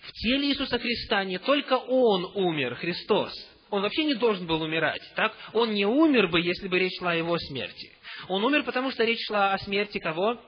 В 0.00 0.12
теле 0.12 0.48
Иисуса 0.48 0.78
Христа 0.78 1.24
не 1.24 1.38
только 1.38 1.74
Он 1.74 2.30
умер, 2.34 2.74
Христос– 2.74 3.32
он 3.74 3.82
вообще 3.82 4.04
не 4.04 4.14
должен 4.14 4.46
был 4.46 4.62
умирать, 4.62 5.02
так? 5.16 5.34
Он 5.52 5.72
не 5.72 5.84
умер 5.84 6.28
бы, 6.28 6.40
если 6.40 6.68
бы 6.68 6.78
речь 6.78 6.96
шла 6.96 7.10
о 7.10 7.16
его 7.16 7.36
смерти. 7.38 7.90
Он 8.28 8.44
умер, 8.44 8.62
потому 8.62 8.92
что 8.92 9.02
речь 9.02 9.26
шла 9.26 9.52
о 9.52 9.58
смерти 9.58 9.98
кого? 9.98 10.40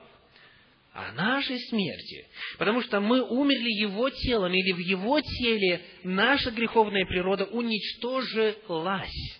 О 0.97 1.11
нашей 1.11 1.59
смерти. 1.59 2.25
Потому 2.57 2.81
что 2.81 2.99
мы 2.99 3.21
умерли 3.21 3.69
его 3.69 4.09
телом, 4.09 4.51
или 4.51 4.71
в 4.71 4.79
его 4.79 5.21
теле 5.21 5.79
наша 6.03 6.49
греховная 6.49 7.05
природа 7.05 7.45
уничтожилась, 7.45 9.37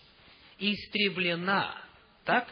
истреблена. 0.60 1.76
Так? 2.26 2.48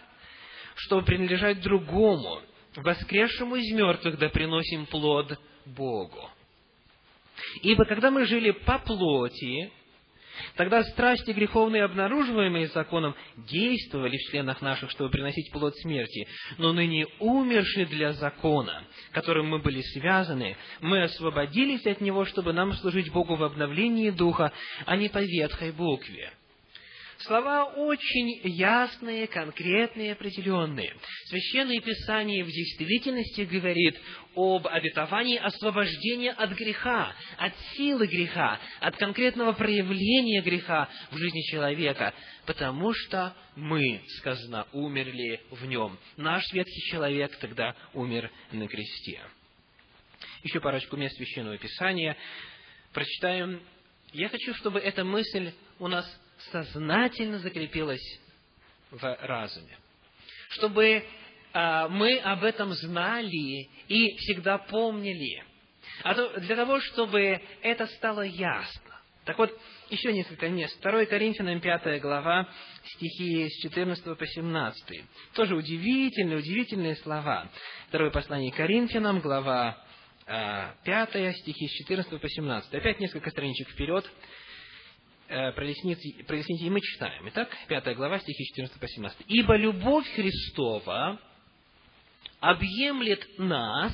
Чтобы 0.73 1.05
принадлежать 1.05 1.61
другому, 1.61 2.41
воскресшему 2.75 3.57
из 3.57 3.71
мертвых, 3.75 4.17
да 4.17 4.27
приносим 4.29 4.87
плод 4.87 5.39
Богу. 5.67 6.27
Ибо 7.61 7.85
когда 7.85 8.09
мы 8.09 8.25
жили 8.25 8.49
по 8.49 8.79
плоти, 8.79 9.71
Тогда 10.55 10.83
страсти 10.83 11.31
греховные, 11.31 11.83
обнаруживаемые 11.83 12.67
законом, 12.67 13.15
действовали 13.37 14.17
в 14.17 14.31
членах 14.31 14.61
наших, 14.61 14.91
чтобы 14.91 15.09
приносить 15.09 15.51
плод 15.51 15.75
смерти. 15.77 16.27
Но 16.57 16.73
ныне 16.73 17.05
умершие 17.19 17.85
для 17.85 18.13
закона, 18.13 18.83
которым 19.11 19.49
мы 19.49 19.59
были 19.59 19.81
связаны, 19.81 20.57
мы 20.81 21.03
освободились 21.03 21.85
от 21.85 22.01
него, 22.01 22.25
чтобы 22.25 22.53
нам 22.53 22.73
служить 22.73 23.11
Богу 23.11 23.35
в 23.35 23.43
обновлении 23.43 24.09
духа, 24.09 24.51
а 24.85 24.95
не 24.95 25.09
по 25.09 25.19
ветхой 25.19 25.71
букве. 25.71 26.31
Слова 27.19 27.65
очень 27.65 28.41
ясные, 28.43 29.27
конкретные, 29.27 30.13
определенные. 30.13 30.93
Священное 31.27 31.79
Писание 31.79 32.43
в 32.43 32.47
действительности 32.47 33.41
говорит 33.41 33.97
об 34.35 34.67
обетовании 34.67 35.37
освобождения 35.37 36.31
от 36.31 36.51
греха, 36.51 37.15
от 37.37 37.53
силы 37.75 38.07
греха, 38.07 38.59
от 38.81 38.97
конкретного 38.97 39.53
проявления 39.53 40.41
греха 40.41 40.89
в 41.11 41.17
жизни 41.17 41.41
человека, 41.49 42.13
потому 42.45 42.93
что 42.93 43.33
мы, 43.55 44.01
сказано, 44.19 44.67
умерли 44.73 45.39
в 45.51 45.65
нем. 45.65 45.97
Наш 46.17 46.43
ветхий 46.51 46.81
человек 46.91 47.35
тогда 47.37 47.75
умер 47.93 48.29
на 48.51 48.67
кресте. 48.67 49.21
Еще 50.43 50.59
парочку 50.59 50.97
мест 50.97 51.15
Священного 51.15 51.57
Писания. 51.57 52.17
Прочитаем. 52.93 53.61
Я 54.13 54.29
хочу, 54.29 54.53
чтобы 54.55 54.79
эта 54.79 55.03
мысль 55.03 55.51
у 55.79 55.87
нас 55.87 56.05
сознательно 56.51 57.39
закрепилось 57.39 58.19
в 58.91 59.17
разуме. 59.21 59.77
Чтобы 60.49 61.03
а, 61.53 61.87
мы 61.87 62.17
об 62.19 62.43
этом 62.43 62.73
знали 62.73 63.69
и 63.87 64.15
всегда 64.17 64.57
помнили. 64.57 65.43
А 66.03 66.13
то, 66.13 66.39
для 66.39 66.55
того, 66.55 66.79
чтобы 66.81 67.41
это 67.61 67.87
стало 67.87 68.21
ясно. 68.21 68.81
Так 69.25 69.37
вот, 69.39 69.57
еще 69.89 70.13
несколько 70.13 70.49
мест. 70.49 70.79
2 70.81 71.05
Коринфянам 71.05 71.59
5 71.59 72.01
глава, 72.01 72.47
стихи 72.83 73.49
с 73.49 73.61
14 73.63 74.17
по 74.17 74.25
17. 74.25 75.03
Тоже 75.33 75.55
удивительные, 75.55 76.37
удивительные 76.37 76.95
слова. 76.97 77.49
Второе 77.87 78.11
послание 78.11 78.51
Коринфянам, 78.51 79.19
глава 79.19 79.83
5, 80.25 81.15
а, 81.15 81.33
стихи 81.33 81.67
с 81.67 81.71
14 81.71 82.19
по 82.19 82.29
17. 82.29 82.73
Опять 82.73 82.99
несколько 82.99 83.29
страничек 83.29 83.69
вперед. 83.69 84.05
Э, 85.27 85.51
проясните, 85.53 86.23
проясните, 86.25 86.65
и 86.65 86.69
мы 86.69 86.81
читаем. 86.81 87.27
Итак, 87.29 87.49
пятая 87.67 87.95
глава, 87.95 88.19
стихи 88.19 88.45
14 88.45 88.79
по 88.79 88.87
17. 88.87 89.25
«Ибо 89.27 89.55
любовь 89.55 90.07
Христова 90.13 91.19
объемлет 92.39 93.39
нас, 93.39 93.93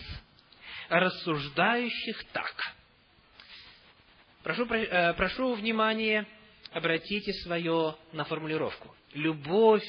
рассуждающих 0.90 2.26
так». 2.34 2.54
Прошу, 4.44 4.66
э, 4.66 5.14
прошу 5.14 5.54
внимания, 5.54 6.28
обратите 6.74 7.32
свое 7.44 7.96
на 8.12 8.26
формулировку. 8.26 8.94
«Любовь 9.14 9.86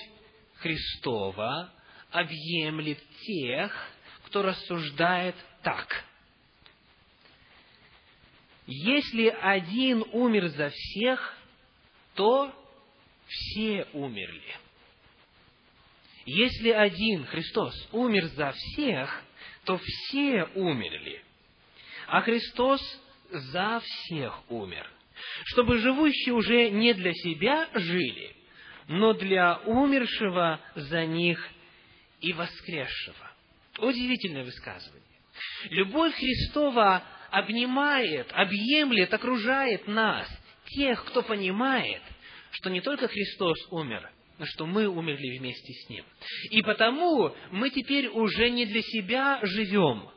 Христова 0.56 1.72
объемлет 2.12 3.00
тех, 3.26 3.90
кто 4.26 4.42
рассуждает 4.42 5.34
так». 5.62 6.04
Если 8.66 9.28
один 9.28 10.04
умер 10.12 10.48
за 10.48 10.70
всех, 10.70 11.36
то 12.14 12.54
все 13.26 13.86
умерли. 13.92 14.54
Если 16.24 16.70
один, 16.70 17.24
Христос, 17.26 17.74
умер 17.92 18.26
за 18.26 18.52
всех, 18.52 19.22
то 19.64 19.78
все 19.78 20.44
умерли. 20.54 21.22
А 22.06 22.20
Христос 22.20 22.80
за 23.30 23.80
всех 23.80 24.50
умер. 24.50 24.88
Чтобы 25.46 25.78
живущие 25.78 26.34
уже 26.34 26.70
не 26.70 26.94
для 26.94 27.12
себя 27.12 27.68
жили, 27.74 28.36
но 28.88 29.12
для 29.14 29.58
умершего 29.58 30.60
за 30.74 31.06
них 31.06 31.48
и 32.20 32.32
воскресшего. 32.32 33.32
Удивительное 33.78 34.44
высказывание. 34.44 35.02
Любовь 35.70 36.14
Христова 36.14 37.02
обнимает, 37.32 38.30
объемлет, 38.32 39.12
окружает 39.12 39.88
нас, 39.88 40.28
тех, 40.66 41.02
кто 41.06 41.22
понимает, 41.22 42.02
что 42.52 42.68
не 42.68 42.82
только 42.82 43.08
Христос 43.08 43.56
умер, 43.70 44.08
но 44.38 44.44
что 44.44 44.66
мы 44.66 44.86
умерли 44.86 45.38
вместе 45.38 45.72
с 45.72 45.88
Ним. 45.88 46.04
И 46.50 46.60
потому 46.62 47.34
мы 47.50 47.70
теперь 47.70 48.08
уже 48.08 48.50
не 48.50 48.66
для 48.66 48.82
себя 48.82 49.40
живем, 49.42 50.10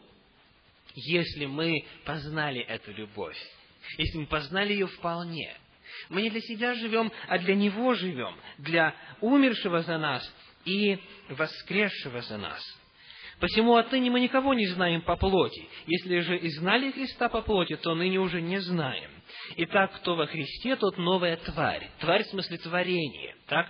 если 0.94 1.46
мы 1.46 1.86
познали 2.04 2.60
эту 2.62 2.92
любовь, 2.92 3.38
если 3.98 4.18
мы 4.20 4.26
познали 4.28 4.74
ее 4.74 4.88
вполне. 4.88 5.56
Мы 6.10 6.22
не 6.22 6.30
для 6.30 6.42
себя 6.42 6.74
живем, 6.76 7.12
а 7.30 7.40
для 7.40 7.56
Него 7.56 7.94
живем, 7.94 8.36
для 8.58 8.94
умершего 9.22 9.84
за 9.84 9.98
нас 9.98 10.30
и 10.66 11.00
воскресшего 11.30 12.22
за 12.22 12.38
нас. 12.38 12.62
Посему 13.40 13.76
отныне 13.76 14.10
мы 14.10 14.22
никого 14.22 14.54
не 14.54 14.66
знаем 14.68 15.02
по 15.02 15.18
плоти. 15.18 15.68
Если 15.88 16.20
же 16.20 16.38
и 16.38 16.50
знали 16.52 16.92
Христа 16.92 17.28
по 17.30 17.42
плоти, 17.42 17.76
то 17.76 17.94
ныне 17.94 18.20
уже 18.20 18.42
не 18.42 18.60
знаем. 18.60 19.12
Итак, 19.58 19.94
кто 19.96 20.16
во 20.16 20.26
Христе, 20.28 20.76
тот 20.78 20.98
новая 20.98 21.38
тварь. 21.38 21.90
Тварь 22.00 22.24
в 22.24 22.28
смысле 22.28 22.58
творение. 22.58 23.36
Так? 23.48 23.68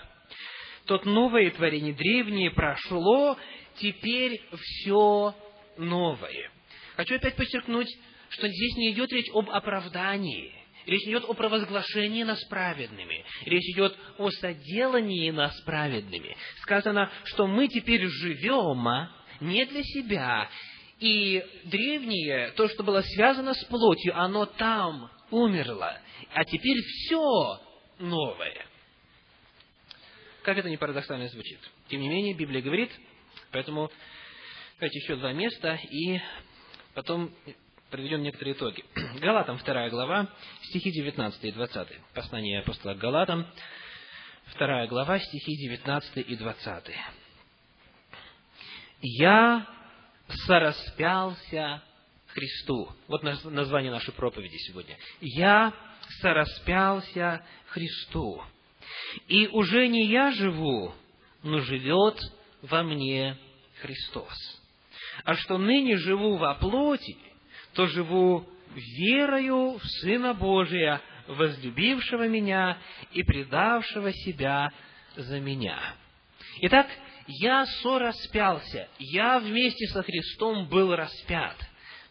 Тот 0.85 1.05
новое 1.05 1.49
творение, 1.49 1.93
древнее 1.93 2.51
прошло, 2.51 3.37
теперь 3.77 4.39
все 4.55 5.35
новое. 5.77 6.51
Хочу 6.95 7.15
опять 7.15 7.35
подчеркнуть, 7.35 7.89
что 8.29 8.47
здесь 8.47 8.77
не 8.77 8.91
идет 8.91 9.11
речь 9.11 9.29
об 9.33 9.49
оправдании. 9.49 10.53
Речь 10.85 11.07
идет 11.07 11.25
о 11.27 11.33
провозглашении 11.33 12.21
нас 12.21 12.43
праведными. 12.45 13.25
Речь 13.45 13.67
идет 13.75 13.97
о 14.19 14.29
соделании 14.29 15.31
нас 15.31 15.59
праведными. 15.61 16.37
Сказано, 16.61 17.09
что 17.23 17.47
мы 17.47 17.67
теперь 17.67 18.05
живем 18.05 18.87
а, 18.87 19.11
не 19.39 19.65
для 19.65 19.83
себя. 19.83 20.49
И 20.99 21.43
древнее, 21.65 22.51
то, 22.51 22.67
что 22.69 22.83
было 22.83 23.01
связано 23.01 23.53
с 23.53 23.63
плотью, 23.65 24.17
оно 24.17 24.45
там 24.45 25.09
умерло. 25.29 25.99
А 26.33 26.45
теперь 26.45 26.77
все 26.81 27.59
новое. 27.99 28.65
Как 30.43 30.57
это 30.57 30.69
не 30.69 30.77
парадоксально 30.77 31.27
звучит. 31.29 31.59
Тем 31.89 32.01
не 32.01 32.07
менее, 32.07 32.33
Библия 32.33 32.61
говорит, 32.61 32.91
поэтому 33.51 33.91
давайте 34.79 34.99
еще 34.99 35.15
два 35.15 35.33
места, 35.33 35.79
и 35.89 36.19
потом 36.93 37.33
подведем 37.89 38.21
некоторые 38.21 38.53
итоги. 38.53 38.83
Галатам, 39.19 39.57
вторая 39.57 39.89
глава, 39.89 40.29
стихи 40.63 40.91
19 40.91 41.43
и 41.43 41.51
20. 41.51 41.87
Послание 42.13 42.59
апостола 42.59 42.93
к 42.93 42.97
Галатам, 42.97 43.47
вторая 44.47 44.87
глава, 44.87 45.19
стихи 45.19 45.55
19 45.57 46.17
и 46.29 46.35
20. 46.35 46.95
«Я 49.07 49.67
сораспялся 50.47 51.83
Христу». 52.29 52.89
Вот 53.07 53.21
название 53.21 53.91
нашей 53.91 54.11
проповеди 54.13 54.57
сегодня. 54.57 54.97
«Я 55.21 55.73
сораспялся 56.21 57.45
Христу, 57.67 58.41
и 59.27 59.47
уже 59.47 59.87
не 59.89 60.07
я 60.07 60.31
живу, 60.31 60.91
но 61.43 61.59
живет 61.59 62.19
во 62.63 62.81
мне 62.81 63.37
Христос. 63.81 64.33
А 65.23 65.35
что 65.35 65.59
ныне 65.59 65.97
живу 65.97 66.37
во 66.37 66.55
плоти, 66.55 67.15
то 67.73 67.85
живу 67.85 68.49
верою 68.73 69.77
в 69.77 69.85
Сына 70.01 70.33
Божия, 70.33 70.99
возлюбившего 71.27 72.27
меня 72.27 72.79
и 73.11 73.21
предавшего 73.21 74.11
себя 74.11 74.71
за 75.15 75.39
меня. 75.39 75.79
Итак, 76.61 76.87
я 77.27 77.65
сораспялся, 77.65 78.87
я 78.99 79.39
вместе 79.39 79.87
со 79.87 80.03
Христом 80.03 80.67
был 80.67 80.95
распят. 80.95 81.55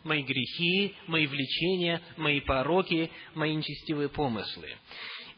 Мои 0.03 0.23
грехи, 0.23 0.95
мои 1.07 1.27
влечения, 1.27 2.03
мои 2.17 2.41
пороки, 2.41 3.11
мои 3.35 3.55
нечестивые 3.55 4.09
помыслы. 4.09 4.77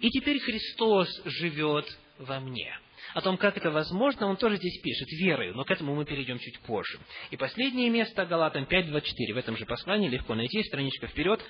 И 0.01 0.11
теперь 0.11 0.41
Христос 0.41 1.09
живет 1.25 1.87
во 2.19 2.41
мне. 2.41 2.77
О 3.15 3.21
том, 3.21 3.37
как 3.37 3.57
это 3.57 3.71
возможно, 3.71 4.27
он 4.27 4.37
тоже 4.37 4.57
здесь 4.57 4.81
пишет, 4.81 5.09
верою, 5.13 5.55
но 5.55 5.65
к 5.65 5.71
этому 5.71 5.95
мы 5.95 6.05
перейдем 6.05 6.39
чуть 6.39 6.59
позже. 6.61 6.99
И 7.31 7.37
последнее 7.37 7.89
место, 7.89 8.27
Галатам 8.27 8.65
5.24, 8.65 9.33
в 9.33 9.37
этом 9.37 9.57
же 9.57 9.65
послании, 9.65 10.09
легко 10.09 10.35
найти, 10.35 10.63
страничка 10.65 11.07
вперед, 11.07 11.41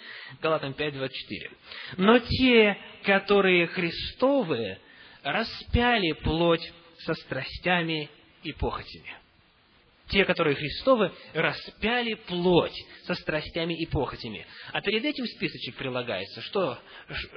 Галатам 0.43 0.73
5.24. 0.73 1.09
«Но 1.97 2.19
те, 2.19 2.77
которые 3.05 3.67
Христовы, 3.69 4.79
распяли 5.23 6.13
плоть 6.13 6.73
со 7.01 7.15
страстями 7.15 8.09
и 8.43 8.53
похотями» 8.53 9.17
те, 10.09 10.25
которые 10.25 10.55
Христовы, 10.55 11.13
распяли 11.35 12.15
плоть 12.15 12.77
со 13.07 13.15
страстями 13.15 13.75
и 13.75 13.87
похотями. 13.87 14.47
А 14.73 14.81
перед 14.81 15.05
этим 15.05 15.25
списочек 15.27 15.77
прилагается. 15.77 16.41
Что, 16.43 16.79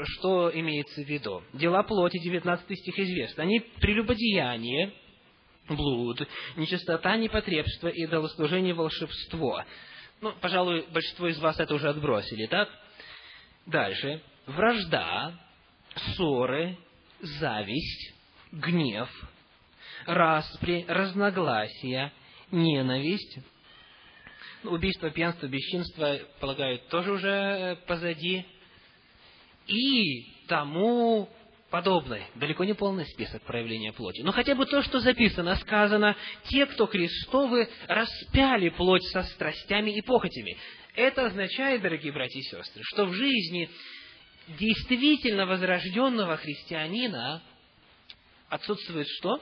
что 0.04 0.52
имеется 0.54 1.02
в 1.02 1.08
виду? 1.08 1.44
Дела 1.54 1.84
плоти, 1.84 2.20
19 2.20 2.80
стих 2.80 3.00
известно. 3.00 3.44
Они 3.44 3.60
прелюбодеяние, 3.60 4.94
блуд, 5.68 6.28
нечистота, 6.58 7.18
непотребство, 7.18 7.88
идолослужение, 7.88 8.74
волшебство. 8.74 9.64
Ну, 10.22 10.34
пожалуй, 10.40 10.86
большинство 10.92 11.28
из 11.28 11.40
вас 11.40 11.60
это 11.60 11.74
уже 11.74 11.90
отбросили, 11.90 12.46
так? 12.46 12.70
Дальше. 13.66 14.22
Вражда, 14.46 15.40
ссоры, 15.96 16.78
зависть, 17.22 18.14
гнев, 18.52 19.10
распри, 20.06 20.86
разногласия, 20.88 22.12
ненависть. 22.52 23.40
Убийство, 24.64 25.10
пьянство, 25.10 25.48
бесчинство, 25.48 26.20
полагаю, 26.40 26.80
тоже 26.90 27.12
уже 27.12 27.30
э, 27.30 27.76
позади. 27.88 28.46
И 29.68 30.26
тому 30.48 31.30
подобное. 31.70 32.28
Далеко 32.36 32.66
не 32.66 32.74
полный 32.74 33.06
список 33.06 33.44
проявления 33.44 33.94
плоти. 33.94 34.22
Но 34.22 34.32
хотя 34.32 34.56
бы 34.56 34.66
то, 34.66 34.82
что 34.82 35.00
записано, 35.00 35.56
сказано, 35.56 36.16
те, 36.46 36.66
кто 36.66 36.88
Христовы, 36.88 37.70
распяли 37.88 38.70
плоть 38.70 39.04
со 39.12 39.24
страстями 39.24 39.92
и 39.92 40.02
похотями. 40.02 40.58
Это 40.96 41.28
означает, 41.28 41.82
дорогие 41.82 42.12
братья 42.12 42.40
и 42.40 42.44
сестры, 42.44 42.82
что 42.84 43.06
в 43.06 43.14
жизни 43.14 43.70
действительно 44.60 45.46
возрожденного 45.46 46.38
христианина 46.38 47.42
отсутствует 48.50 49.08
что? 49.08 49.42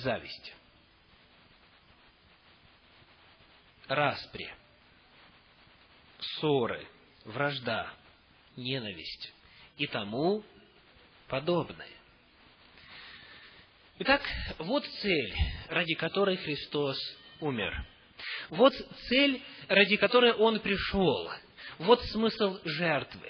Зависть, 0.00 0.52
распри, 3.88 4.52
ссоры, 6.18 6.86
вражда, 7.24 7.92
ненависть 8.56 9.32
и 9.76 9.86
тому 9.86 10.44
подобное. 11.28 11.88
Итак, 13.98 14.22
вот 14.58 14.84
цель, 15.02 15.34
ради 15.68 15.94
которой 15.94 16.36
Христос 16.36 16.96
умер. 17.40 17.86
Вот 18.48 18.72
цель, 19.08 19.42
ради 19.68 19.96
которой 19.96 20.32
Он 20.32 20.60
пришел. 20.60 21.30
Вот 21.78 22.02
смысл 22.06 22.58
жертвы. 22.64 23.28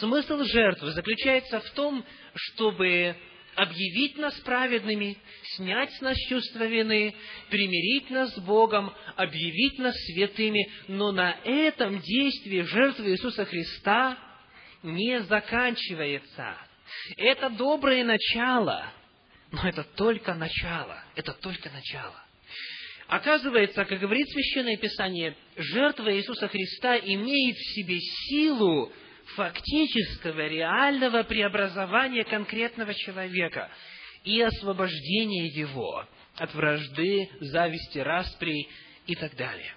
Смысл 0.00 0.42
жертвы 0.44 0.92
заключается 0.92 1.60
в 1.60 1.70
том, 1.70 2.04
чтобы 2.34 3.16
объявить 3.56 4.16
нас 4.18 4.34
праведными, 4.40 5.16
снять 5.56 5.92
с 5.94 6.00
нас 6.00 6.16
чувство 6.28 6.64
вины, 6.64 7.14
примирить 7.50 8.10
нас 8.10 8.34
с 8.34 8.38
Богом, 8.40 8.92
объявить 9.16 9.78
нас 9.78 9.94
святыми. 10.06 10.70
Но 10.88 11.12
на 11.12 11.36
этом 11.44 12.00
действие 12.00 12.64
жертвы 12.64 13.10
Иисуса 13.10 13.44
Христа 13.44 14.18
не 14.82 15.20
заканчивается. 15.22 16.56
Это 17.16 17.50
доброе 17.50 18.04
начало, 18.04 18.92
но 19.52 19.68
это 19.68 19.84
только 19.84 20.34
начало. 20.34 21.02
Это 21.14 21.32
только 21.32 21.70
начало. 21.70 22.16
Оказывается, 23.08 23.84
как 23.84 23.98
говорит 23.98 24.28
Священное 24.28 24.76
Писание, 24.76 25.36
жертва 25.56 26.16
Иисуса 26.16 26.46
Христа 26.46 26.96
имеет 26.96 27.56
в 27.56 27.74
себе 27.74 27.98
силу 27.98 28.92
фактического, 29.36 30.46
реального 30.46 31.22
преобразования 31.22 32.24
конкретного 32.24 32.94
человека 32.94 33.70
и 34.24 34.40
освобождения 34.40 35.46
его 35.48 36.06
от 36.36 36.54
вражды, 36.54 37.28
зависти, 37.40 37.98
распри 37.98 38.68
и 39.06 39.14
так 39.14 39.36
далее. 39.36 39.74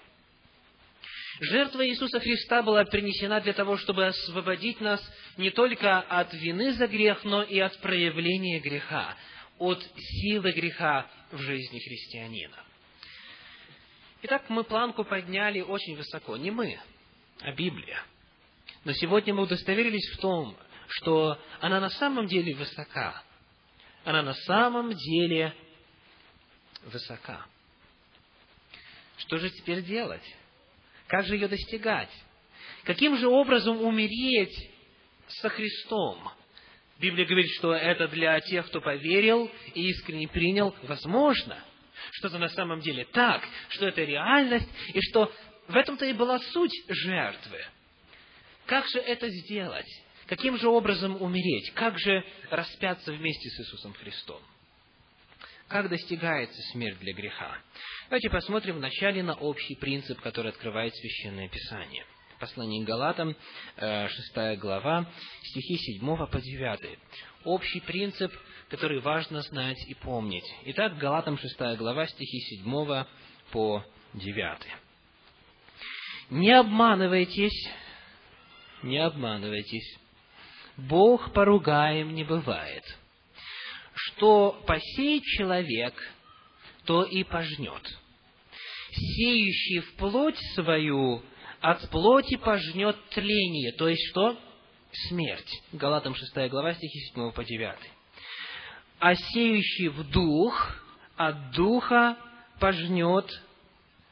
Жертва 1.40 1.88
Иисуса 1.88 2.20
Христа 2.20 2.62
была 2.62 2.86
принесена 2.86 3.42
для 3.42 3.54
того, 3.54 3.78
чтобы 3.78 4.06
освободить 4.06 4.80
нас 4.80 5.02
не 5.38 5.50
только 5.50 6.00
от 6.00 6.34
вины 6.34 6.74
за 6.74 6.88
грех, 6.88 7.24
но 7.24 7.42
и 7.44 7.60
от 7.60 7.78
проявления 7.80 8.60
греха, 8.60 9.18
от 9.58 9.84
силы 9.98 10.52
греха 10.52 11.08
в 11.32 11.40
жизни 11.40 11.80
христианина. 11.80 12.64
Итак, 14.22 14.44
мы 14.50 14.64
планку 14.64 15.04
подняли 15.04 15.60
очень 15.62 15.98
высоко. 15.98 16.38
Не 16.38 16.52
мы, 16.52 16.80
а 17.42 17.52
Библия. 17.52 18.04
Но 18.84 18.92
сегодня 18.94 19.34
мы 19.34 19.44
удостоверились 19.44 20.10
в 20.14 20.20
том, 20.20 20.58
что 20.88 21.40
она 21.62 21.80
на 21.80 21.90
самом 21.90 22.28
деле 22.28 22.54
высока. 22.56 23.24
Она 24.04 24.22
на 24.22 24.34
самом 24.34 24.94
деле 24.94 25.54
высока. 26.86 27.46
Что 29.18 29.38
же 29.38 29.50
теперь 29.52 29.84
делать? 29.84 30.24
Как 31.08 31.26
же 31.26 31.36
ее 31.36 31.48
достигать? 31.48 32.10
Каким 32.84 33.18
же 33.18 33.28
образом 33.28 33.82
умереть 33.82 34.70
со 35.28 35.48
Христом? 35.48 36.30
Библия 37.00 37.26
говорит, 37.26 37.50
что 37.58 37.74
это 37.74 38.10
для 38.10 38.40
тех, 38.42 38.68
кто 38.68 38.82
поверил 38.82 39.50
и 39.74 39.90
искренне 39.90 40.28
принял, 40.28 40.76
возможно, 40.84 41.58
что 42.12 42.28
это 42.28 42.38
на 42.38 42.50
самом 42.50 42.82
деле 42.82 43.06
так, 43.06 43.48
что 43.70 43.88
это 43.88 44.04
реальность, 44.04 44.70
и 44.94 45.00
что 45.10 45.32
в 45.70 45.76
этом-то 45.76 46.06
и 46.06 46.14
была 46.14 46.40
суть 46.40 46.74
жертвы– 46.90 47.64
как 48.66 48.88
же 48.88 49.00
это 49.00 49.30
сделать? 49.30 49.88
Каким 50.28 50.58
же 50.58 50.68
образом 50.68 51.22
умереть? 51.22 51.72
Как 51.74 52.00
же 52.00 52.24
распяться 52.50 53.12
вместе 53.12 53.50
с 53.50 53.60
Иисусом 53.60 53.94
Христом? 53.94 54.42
Как 55.68 55.90
достигается 55.90 56.62
смерть 56.72 57.00
для 57.00 57.14
греха? 57.14 57.58
Давайте 58.06 58.30
посмотрим 58.30 58.76
вначале 58.76 59.24
на 59.24 59.34
общий 59.34 59.76
принцип, 59.76 60.20
который 60.22 60.52
открывает 60.52 60.96
Священное 60.96 61.50
Писание. 61.50 62.06
Послание 62.40 62.84
к 62.84 62.88
Галатам, 62.88 63.36
6 63.78 64.12
э, 64.36 64.56
глава, 64.58 65.10
стихи 65.42 65.78
7 66.00 66.28
по 66.28 66.42
9. 66.42 67.00
Общий 67.46 67.80
принцип, 67.82 68.34
который 68.70 69.00
важно 69.00 69.42
знать 69.42 69.78
и 69.88 69.94
помнить. 69.94 70.46
Итак, 70.66 70.98
Галатам 70.98 71.38
6 71.38 71.78
глава, 71.78 72.06
стихи 72.08 72.40
7 72.58 73.06
по 73.52 73.84
9. 74.14 74.60
«Не 76.32 76.52
обманывайтесь, 76.52 77.70
не 78.84 78.98
обманывайтесь, 78.98 79.98
Бог 80.78 81.34
поругаем 81.34 82.14
не 82.16 82.24
бывает. 82.24 82.84
Что 83.94 84.62
посеет 84.66 85.24
человек, 85.24 85.94
то 86.86 87.04
и 87.04 87.24
пожнет. 87.24 87.98
Сеющий 88.92 89.80
в 89.80 89.96
плоть 89.96 90.38
свою 90.56 91.24
от 91.62 91.90
плоти 91.90 92.36
пожнет 92.38 92.98
тление, 93.10 93.72
то 93.74 93.88
есть 93.88 94.06
что? 94.10 94.38
Смерть. 95.10 95.50
Галатам 95.72 96.14
6 96.14 96.50
глава, 96.50 96.74
стихи 96.74 97.00
7 97.14 97.32
по 97.32 97.44
9. 97.44 97.76
А 99.00 99.16
сеющий 99.16 99.88
в 99.88 100.10
дух 100.10 100.84
от 101.16 101.52
духа 101.52 102.18
пожнет 102.60 103.26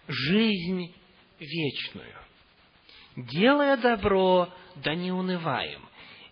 жизнь 0.07 0.93
вечную. 1.39 2.15
Делая 3.15 3.77
добро, 3.77 4.53
да 4.77 4.95
не 4.95 5.11
унываем, 5.11 5.81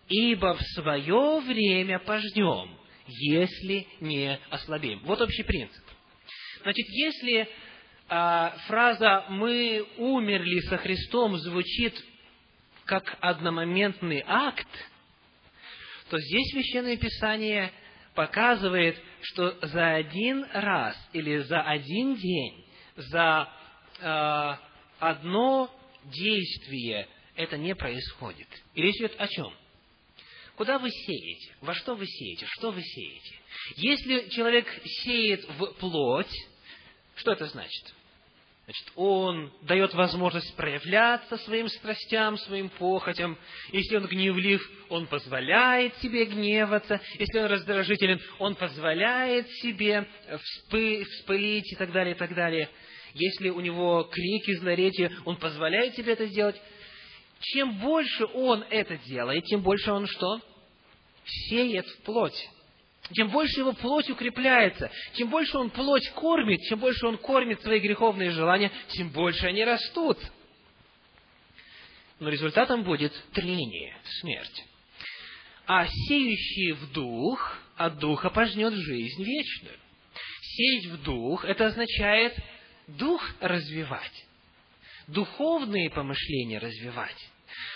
ибо 0.08 0.56
в 0.56 0.62
свое 0.76 1.42
время 1.42 2.00
пожнем, 2.00 2.78
если 3.08 3.88
не 4.00 4.40
ослабеем. 4.50 5.02
Вот 5.04 5.22
общий 5.22 5.44
принцип. 5.44 5.84
Значит, 6.62 6.86
если 6.90 7.50
а, 8.08 8.56
фраза 8.68 9.26
«мы 9.30 9.86
умерли 9.98 10.60
со 10.62 10.78
Христом» 10.78 11.38
звучит 11.38 11.94
как 12.86 13.18
одномоментный 13.20 14.24
акт, 14.26 14.68
то 16.10 16.18
здесь 16.18 16.52
Священное 16.52 16.98
Писание 16.98 17.72
показывает, 18.16 18.98
что 19.22 19.58
за 19.62 19.96
один 19.96 20.46
раз 20.54 20.98
или 21.14 21.38
за 21.38 21.62
один 21.62 22.16
день, 22.16 22.66
за 22.96 23.48
э, 24.00 24.56
одно 25.00 25.70
действие 26.06 27.08
это 27.36 27.58
не 27.58 27.76
происходит. 27.76 28.48
И 28.76 28.82
речь 28.82 28.98
идет 28.98 29.16
о 29.18 29.28
чем? 29.28 29.54
Куда 30.56 30.78
вы 30.78 30.90
сеете? 30.90 31.56
Во 31.62 31.74
что 31.74 31.96
вы 31.96 32.06
сеете? 32.06 32.46
Что 32.48 32.72
вы 32.72 32.82
сеете? 32.82 33.36
Если 33.78 34.30
человек 34.30 34.68
сеет 35.04 35.48
в 35.58 35.74
плоть, 35.80 36.36
что 37.16 37.32
это 37.32 37.46
значит? 37.46 37.94
Значит, 38.66 38.92
он 38.98 39.52
дает 39.64 39.94
возможность 39.96 40.56
проявляться 40.56 41.38
своим 41.38 41.70
страстям, 41.70 42.38
своим 42.38 42.70
похотям. 42.70 43.36
Если 43.72 43.96
он 43.96 44.06
гневлив, 44.06 44.62
он 44.90 45.08
позволяет 45.08 45.96
себе 45.98 46.26
гневаться. 46.26 47.02
Если 47.18 47.40
он 47.40 47.46
раздражителен, 47.46 48.22
он 48.38 48.54
позволяет 48.54 49.50
себе 49.62 50.08
вспы, 50.44 51.04
вспылить 51.04 51.72
и 51.72 51.76
так 51.78 51.92
далее, 51.92 52.14
и 52.14 52.18
так 52.18 52.36
далее. 52.36 52.70
Если 53.14 53.50
у 53.50 53.60
него 53.60 54.04
крики, 54.04 54.56
злоречия, 54.56 55.12
он 55.26 55.38
позволяет 55.38 55.96
себе 55.96 56.14
это 56.14 56.26
сделать. 56.28 56.60
Чем 57.42 57.80
больше 57.80 58.26
он 58.26 58.64
это 58.70 58.98
делает, 58.98 59.46
тем 59.46 59.62
больше 59.62 59.92
он 59.92 60.06
что? 60.08 60.42
Сеет 61.26 61.88
в 61.88 62.02
плоть. 62.04 62.50
Чем 63.14 63.30
больше 63.30 63.62
его 63.62 63.74
плоть 63.74 64.10
укрепляется, 64.10 64.92
чем 65.16 65.30
больше 65.30 65.58
он 65.58 65.72
плоть 65.72 66.08
кормит, 66.12 66.62
чем 66.70 66.80
больше 66.80 67.08
он 67.08 67.18
кормит 67.18 67.62
свои 67.62 67.80
греховные 67.80 68.30
желания, 68.32 68.72
тем 68.90 69.10
больше 69.10 69.48
они 69.48 69.64
растут. 69.64 70.18
Но 72.20 72.30
результатом 72.30 72.84
будет 72.84 73.14
тление, 73.34 73.98
смерть. 74.22 74.66
А 75.66 75.88
сеющий 75.88 76.74
в 76.74 76.92
дух 76.92 77.58
от 77.78 77.98
духа 78.00 78.30
пожнет 78.30 78.74
жизнь 78.74 79.24
вечную. 79.24 79.78
Сеять 80.42 80.86
в 80.88 81.04
дух– 81.04 81.46
это 81.46 81.68
означает 81.68 82.36
дух 82.98 83.22
развивать 83.40 84.26
духовные 85.14 85.90
помышления 85.90 86.60
развивать, 86.60 87.16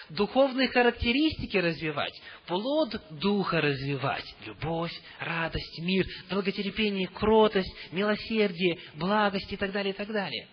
духовные 0.09 0.67
характеристики 0.67 1.57
развивать, 1.57 2.13
плод 2.45 3.01
духа 3.19 3.61
развивать, 3.61 4.25
любовь, 4.45 4.93
радость, 5.19 5.79
мир, 5.79 6.05
долготерпение, 6.29 7.07
кротость, 7.07 7.73
милосердие, 7.91 8.79
благость 8.95 9.51
и 9.51 9.57
так 9.57 9.71
далее, 9.71 9.93
и 9.93 9.97
так 9.97 10.11
далее. 10.11 10.47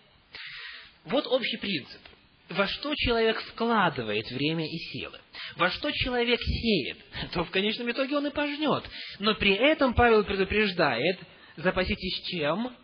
Вот 1.05 1.27
общий 1.27 1.59
принцип. 1.59 2.01
Во 2.49 2.67
что 2.67 2.93
человек 2.97 3.41
вкладывает 3.43 4.29
время 4.33 4.65
и 4.67 4.77
силы, 4.91 5.21
во 5.57 5.71
что 5.71 5.93
человек 5.93 6.41
сеет, 6.43 6.99
то 7.33 7.45
в 7.45 7.51
конечном 7.51 7.91
итоге 7.93 8.17
он 8.17 8.27
и 8.27 8.31
пожнет. 8.31 8.85
Но 9.21 9.35
при 9.37 9.55
этом 9.55 9.95
Павел 9.95 10.25
предупреждает, 10.25 11.21
запаситесь 11.57 12.23
чем? 12.27 12.75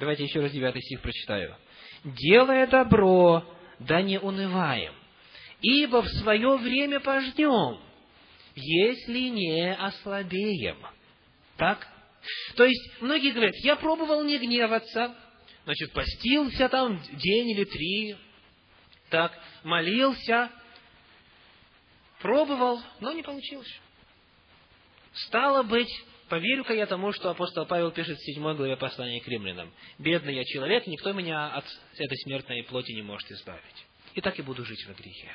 Давайте 0.00 0.24
еще 0.24 0.40
раз 0.40 0.50
девятый 0.50 0.82
стих 0.82 1.00
прочитаю 1.00 1.56
делая 2.04 2.66
добро, 2.66 3.44
да 3.78 4.02
не 4.02 4.18
унываем, 4.18 4.94
ибо 5.60 6.02
в 6.02 6.08
свое 6.08 6.56
время 6.56 7.00
пожнем, 7.00 7.80
если 8.54 9.28
не 9.28 9.74
ослабеем. 9.74 10.78
Так? 11.56 11.86
То 12.56 12.64
есть, 12.64 13.00
многие 13.00 13.32
говорят, 13.32 13.54
я 13.62 13.76
пробовал 13.76 14.24
не 14.24 14.38
гневаться, 14.38 15.14
значит, 15.64 15.92
постился 15.92 16.68
там 16.68 17.00
день 17.12 17.50
или 17.50 17.64
три, 17.64 18.16
так, 19.08 19.38
молился, 19.62 20.50
пробовал, 22.20 22.80
но 23.00 23.12
не 23.12 23.22
получилось. 23.22 23.80
Стало 25.26 25.62
быть, 25.62 25.90
Поверю-ка 26.30 26.72
я 26.72 26.86
тому, 26.86 27.12
что 27.12 27.30
апостол 27.30 27.66
Павел 27.66 27.90
пишет 27.90 28.16
в 28.16 28.24
7 28.24 28.54
главе 28.54 28.76
послания 28.76 29.20
к 29.20 29.26
римлянам. 29.26 29.72
«Бедный 29.98 30.36
я 30.36 30.44
человек, 30.44 30.86
никто 30.86 31.12
меня 31.12 31.48
от 31.48 31.64
этой 31.96 32.16
смертной 32.18 32.62
плоти 32.62 32.92
не 32.92 33.02
может 33.02 33.28
избавить. 33.32 33.86
И 34.14 34.20
так 34.20 34.38
и 34.38 34.42
буду 34.42 34.64
жить 34.64 34.86
во 34.86 34.94
грехе». 34.94 35.28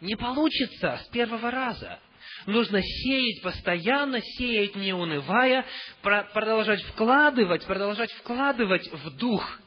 Не 0.00 0.14
получится 0.14 1.00
с 1.04 1.08
первого 1.08 1.50
раза. 1.50 1.98
Нужно 2.46 2.80
сеять 2.80 3.42
постоянно, 3.42 4.20
сеять 4.20 4.76
не 4.76 4.92
унывая, 4.92 5.66
продолжать 6.00 6.82
вкладывать, 6.82 7.64
продолжать 7.66 8.12
вкладывать 8.12 8.86
в 8.92 9.16
дух. 9.16 9.60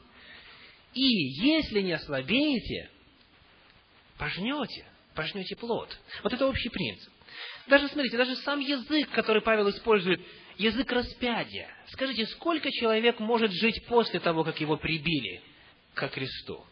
И 0.94 1.02
если 1.02 1.82
не 1.82 1.92
ослабеете, 1.92 2.88
пожнете, 4.16 4.86
пожнете 5.14 5.56
плод. 5.56 5.94
Вот 6.22 6.32
это 6.32 6.46
общий 6.46 6.70
принцип. 6.70 7.12
Даже, 7.66 7.88
смотрите, 7.88 8.16
даже 8.16 8.36
сам 8.36 8.60
язык, 8.60 9.10
который 9.10 9.42
Павел 9.42 9.70
использует, 9.70 10.20
язык 10.56 10.90
распятия. 10.92 11.68
Скажите, 11.88 12.26
сколько 12.26 12.70
человек 12.70 13.18
может 13.20 13.52
жить 13.52 13.86
после 13.86 14.20
того, 14.20 14.44
как 14.44 14.60
его 14.60 14.76
прибили 14.76 15.42
ко 15.94 16.08
кресту? 16.08 16.64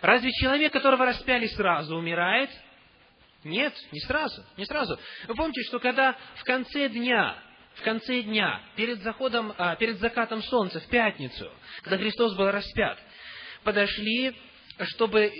Разве 0.00 0.30
человек, 0.32 0.72
которого 0.72 1.06
распяли 1.06 1.46
сразу, 1.46 1.96
умирает? 1.96 2.50
Нет, 3.42 3.74
не 3.92 4.00
сразу, 4.00 4.44
не 4.56 4.64
сразу. 4.64 4.98
Вы 5.28 5.34
помните, 5.34 5.62
что 5.62 5.78
когда 5.78 6.16
в 6.36 6.44
конце 6.44 6.88
дня, 6.88 7.36
в 7.74 7.82
конце 7.82 8.22
дня, 8.22 8.60
перед 8.76 9.02
заходом, 9.02 9.54
а, 9.56 9.76
перед 9.76 9.98
закатом 9.98 10.42
солнца, 10.42 10.80
в 10.80 10.86
пятницу, 10.88 11.50
когда 11.82 11.98
Христос 11.98 12.36
был 12.36 12.50
распят, 12.50 12.98
подошли, 13.64 14.36
чтобы 14.80 15.32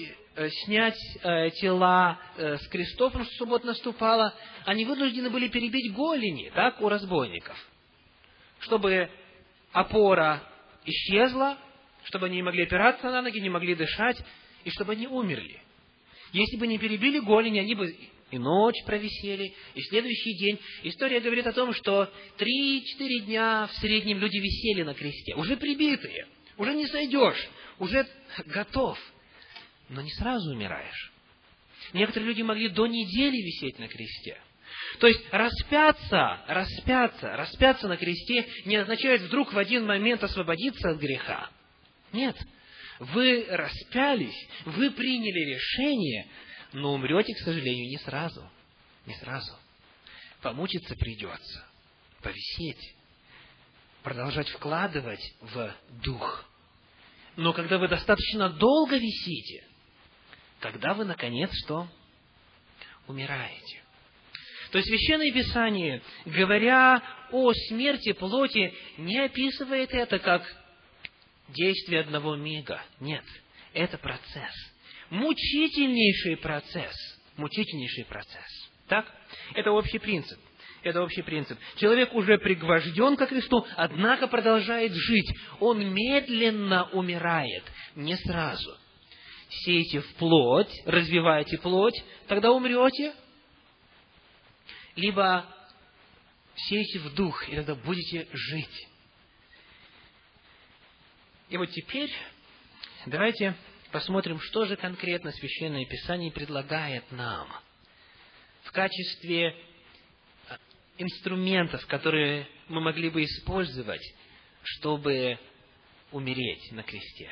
снять 0.64 0.98
э, 1.22 1.50
тела 1.60 2.18
э, 2.36 2.56
с 2.58 2.66
крестов, 2.68 3.12
потому 3.12 3.24
что 3.24 3.34
суббота 3.36 3.66
наступала, 3.66 4.34
они 4.64 4.84
вынуждены 4.84 5.30
были 5.30 5.48
перебить 5.48 5.92
голени, 5.94 6.50
так, 6.54 6.80
у 6.80 6.88
разбойников, 6.88 7.56
чтобы 8.60 9.08
опора 9.72 10.42
исчезла, 10.84 11.56
чтобы 12.04 12.26
они 12.26 12.36
не 12.36 12.42
могли 12.42 12.64
опираться 12.64 13.10
на 13.10 13.22
ноги, 13.22 13.38
не 13.38 13.48
могли 13.48 13.74
дышать, 13.74 14.18
и 14.64 14.70
чтобы 14.70 14.92
они 14.92 15.06
умерли. 15.06 15.60
Если 16.32 16.56
бы 16.56 16.66
не 16.66 16.78
перебили 16.78 17.20
голени, 17.20 17.60
они 17.60 17.74
бы 17.74 17.94
и 18.30 18.38
ночь 18.38 18.82
провисели, 18.84 19.54
и 19.74 19.80
следующий 19.82 20.34
день. 20.36 20.58
История 20.82 21.20
говорит 21.20 21.46
о 21.46 21.52
том, 21.52 21.72
что 21.72 22.10
три-четыре 22.36 23.20
дня 23.20 23.68
в 23.70 23.76
среднем 23.76 24.18
люди 24.18 24.38
висели 24.38 24.82
на 24.82 24.94
кресте, 24.94 25.36
уже 25.36 25.56
прибитые, 25.56 26.26
уже 26.56 26.74
не 26.74 26.86
сойдешь, 26.88 27.48
уже 27.78 28.04
готов– 28.46 28.98
но 29.94 30.02
не 30.02 30.10
сразу 30.10 30.50
умираешь. 30.50 31.12
Некоторые 31.92 32.28
люди 32.28 32.42
могли 32.42 32.68
до 32.68 32.86
недели 32.86 33.36
висеть 33.36 33.78
на 33.78 33.88
кресте. 33.88 34.40
То 34.98 35.06
есть 35.06 35.20
распяться, 35.30 36.40
распяться, 36.48 37.36
распяться 37.36 37.88
на 37.88 37.96
кресте 37.96 38.46
не 38.64 38.76
означает 38.76 39.22
вдруг 39.22 39.52
в 39.52 39.58
один 39.58 39.86
момент 39.86 40.22
освободиться 40.24 40.90
от 40.90 40.98
греха. 40.98 41.50
Нет. 42.12 42.36
Вы 42.98 43.46
распялись, 43.48 44.48
вы 44.64 44.90
приняли 44.90 45.54
решение, 45.54 46.28
но 46.72 46.94
умрете, 46.94 47.34
к 47.34 47.38
сожалению, 47.38 47.88
не 47.88 47.98
сразу. 47.98 48.48
Не 49.06 49.14
сразу. 49.14 49.52
Помучиться 50.40 50.94
придется, 50.96 51.66
повисеть, 52.22 52.94
продолжать 54.02 54.48
вкладывать 54.48 55.34
в 55.40 55.74
дух 56.04 56.48
Но 57.36 57.52
когда 57.52 57.78
вы 57.78 57.88
достаточно 57.88 58.50
долго 58.50 58.96
висите, 58.96 59.64
тогда 60.64 60.94
вы, 60.94 61.04
наконец, 61.04 61.50
что? 61.64 61.86
Умираете. 63.06 63.82
То 64.72 64.78
есть 64.78 64.88
Священное 64.88 65.30
Писание, 65.30 66.00
говоря 66.24 67.02
о 67.30 67.52
смерти 67.68 68.12
плоти, 68.12 68.72
не 68.96 69.18
описывает 69.18 69.92
это 69.92 70.18
как 70.18 70.42
действие 71.48 72.00
одного 72.00 72.34
мига. 72.36 72.82
Нет, 72.98 73.24
это 73.74 73.98
процесс. 73.98 74.54
Мучительнейший 75.10 76.38
процесс. 76.38 76.96
Мучительнейший 77.36 78.06
процесс. 78.06 78.70
Так? 78.88 79.06
Это 79.52 79.70
общий 79.70 79.98
принцип. 79.98 80.40
Это 80.82 81.02
общий 81.02 81.22
принцип. 81.22 81.58
Человек 81.76 82.14
уже 82.14 82.38
пригвожден 82.38 83.16
ко 83.16 83.26
Христу, 83.26 83.66
однако 83.76 84.28
продолжает 84.28 84.92
жить. 84.94 85.30
Он 85.60 85.92
медленно 85.92 86.88
умирает, 86.92 87.64
не 87.96 88.16
сразу. 88.16 88.78
Сейте 89.62 90.00
в 90.00 90.14
плоть, 90.14 90.72
развивайте 90.84 91.58
плоть, 91.58 92.02
тогда 92.26 92.50
умрете. 92.50 93.14
Либо 94.96 95.46
сейте 96.56 96.98
в 97.00 97.14
дух, 97.14 97.48
и 97.48 97.56
тогда 97.56 97.74
будете 97.74 98.28
жить. 98.32 98.88
И 101.48 101.56
вот 101.56 101.70
теперь 101.70 102.10
давайте 103.06 103.54
посмотрим, 103.92 104.40
что 104.40 104.64
же 104.64 104.76
конкретно 104.76 105.30
Священное 105.30 105.84
Писание 105.84 106.32
предлагает 106.32 107.10
нам 107.12 107.48
в 108.64 108.72
качестве 108.72 109.54
инструментов, 110.98 111.86
которые 111.86 112.48
мы 112.68 112.80
могли 112.80 113.10
бы 113.10 113.24
использовать, 113.24 114.02
чтобы 114.62 115.38
умереть 116.12 116.72
на 116.72 116.82
кресте. 116.82 117.30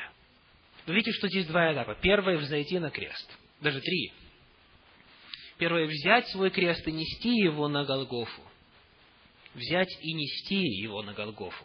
Вы 0.86 0.94
видите, 0.94 1.12
что 1.12 1.28
здесь 1.28 1.46
два 1.46 1.72
этапа. 1.72 1.94
Первое– 2.00 2.36
взойти 2.38 2.78
на 2.78 2.90
крест. 2.90 3.30
Даже 3.60 3.80
три. 3.80 4.12
Первое– 5.58 5.86
взять 5.86 6.28
свой 6.28 6.50
крест 6.50 6.86
и 6.86 6.92
нести 6.92 7.36
его 7.36 7.68
на 7.68 7.84
Голгофу. 7.84 8.42
Взять 9.54 9.90
и 10.00 10.12
нести 10.12 10.60
его 10.60 11.02
на 11.02 11.12
Голгофу. 11.12 11.64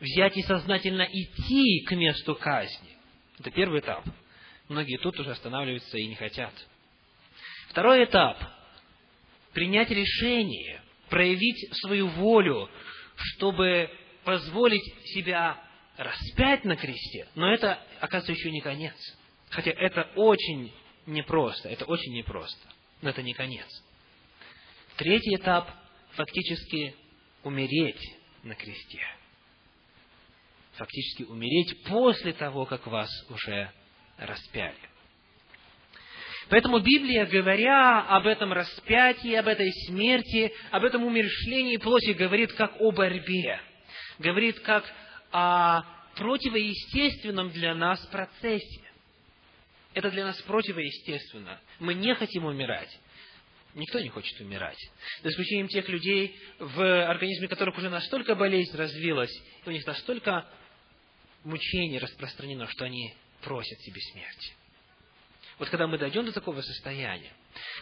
Взять 0.00 0.36
и 0.36 0.42
сознательно 0.42 1.06
идти 1.10 1.84
к 1.86 1.92
месту 1.94 2.34
казни. 2.34 2.96
Это 3.38 3.50
первый 3.50 3.80
этап. 3.80 4.04
Многие 4.68 4.98
тут 4.98 5.18
уже 5.18 5.30
останавливаются 5.30 5.96
и 5.96 6.06
не 6.06 6.14
хотят. 6.14 6.52
Второй 7.68 8.04
этап– 8.04 8.38
принять 9.52 9.90
решение 9.90 10.82
проявить 11.10 11.76
свою 11.80 12.06
волю, 12.06 12.70
чтобы 13.16 13.90
позволить 14.24 14.84
себя 15.08 15.60
распять 16.00 16.64
на 16.64 16.76
кресте, 16.76 17.28
но 17.34 17.52
это, 17.52 17.78
оказывается, 18.00 18.32
еще 18.32 18.50
не 18.50 18.62
конец. 18.62 18.94
Хотя 19.50 19.70
это 19.70 20.10
очень 20.16 20.72
непросто, 21.04 21.68
это 21.68 21.84
очень 21.84 22.14
непросто, 22.14 22.68
но 23.02 23.10
это 23.10 23.22
не 23.22 23.34
конец. 23.34 23.66
Третий 24.96 25.36
этап– 25.36 25.70
фактически 26.12 26.94
умереть 27.42 28.00
на 28.42 28.54
кресте. 28.54 29.06
Фактически 30.72 31.24
умереть 31.24 31.84
после 31.84 32.32
того, 32.32 32.64
как 32.64 32.86
вас 32.86 33.10
уже 33.28 33.70
распяли. 34.16 34.78
Поэтому 36.48 36.78
Библия, 36.80 37.26
говоря 37.26 38.00
об 38.00 38.26
этом 38.26 38.54
распятии, 38.54 39.34
об 39.34 39.46
этой 39.46 39.70
смерти, 39.86 40.52
об 40.70 40.82
этом 40.82 41.04
умершлении 41.04 41.76
плоти, 41.76 42.12
говорит 42.12 42.54
как 42.54 42.80
о 42.80 42.90
борьбе, 42.90 43.60
говорит 44.18 44.58
как 44.60 44.84
о 45.30 45.82
противоестественном 46.16 47.50
для 47.50 47.74
нас 47.74 48.00
процессе. 48.06 48.82
Это 49.94 50.10
для 50.10 50.24
нас 50.24 50.40
противоестественно. 50.42 51.60
Мы 51.78 51.94
не 51.94 52.14
хотим 52.14 52.44
умирать. 52.44 52.98
Никто 53.74 54.00
не 54.00 54.08
хочет 54.08 54.40
умирать. 54.40 54.78
За 55.22 55.30
исключением 55.30 55.68
тех 55.68 55.88
людей, 55.88 56.36
в 56.58 57.08
организме 57.08 57.48
которых 57.48 57.78
уже 57.78 57.88
настолько 57.88 58.34
болезнь 58.34 58.76
развилась, 58.76 59.32
и 59.64 59.68
у 59.68 59.72
них 59.72 59.86
настолько 59.86 60.46
мучение 61.44 62.00
распространено, 62.00 62.66
что 62.66 62.84
они 62.84 63.14
просят 63.42 63.80
себе 63.80 64.00
смерти. 64.12 64.52
Вот 65.58 65.68
когда 65.68 65.86
мы 65.86 65.98
дойдем 65.98 66.24
до 66.24 66.32
такого 66.32 66.62
состояния, 66.62 67.32